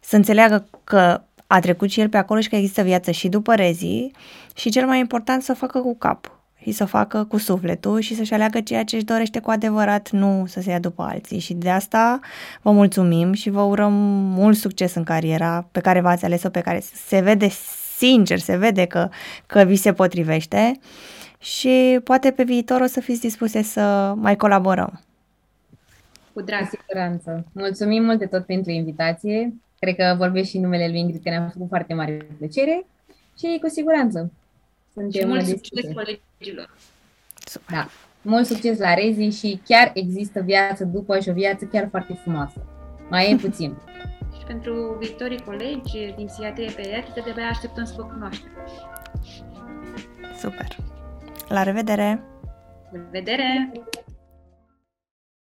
[0.00, 3.54] să înțeleagă că a trecut și el pe acolo și că există viață și după
[3.54, 4.12] rezii
[4.54, 8.00] și cel mai important să o facă cu cap și să o facă cu sufletul
[8.00, 11.38] și să-și aleagă ceea ce își dorește cu adevărat, nu să se ia după alții.
[11.38, 12.20] Și de asta
[12.62, 13.92] vă mulțumim și vă urăm
[14.34, 17.48] mult succes în cariera pe care v-ați ales-o, pe care se vede
[17.96, 19.08] sincer, se vede că,
[19.46, 20.78] că vi se potrivește
[21.38, 25.00] și poate pe viitor o să fiți dispuse să mai colaborăm.
[26.32, 26.68] Cu drag.
[26.68, 27.46] Cu siguranță.
[27.52, 29.54] Mulțumim mult de tot pentru invitație.
[29.78, 32.86] Cred că vorbesc și numele lui Ingrid, că ne-a făcut foarte mare plăcere
[33.38, 34.30] și cu siguranță.
[34.92, 36.70] Suntem și mult succes colegilor.
[37.70, 37.88] Da.
[38.22, 42.66] Mult succes la Rezi și chiar există viață după și o viață chiar foarte frumoasă.
[43.10, 43.76] Mai e puțin.
[44.38, 48.50] și pentru viitorii colegi din psihiatrie pediatrică, de așteptăm să vă cunoaștem.
[50.38, 50.76] Super.
[51.48, 52.22] La revedere!
[52.92, 53.72] La revedere!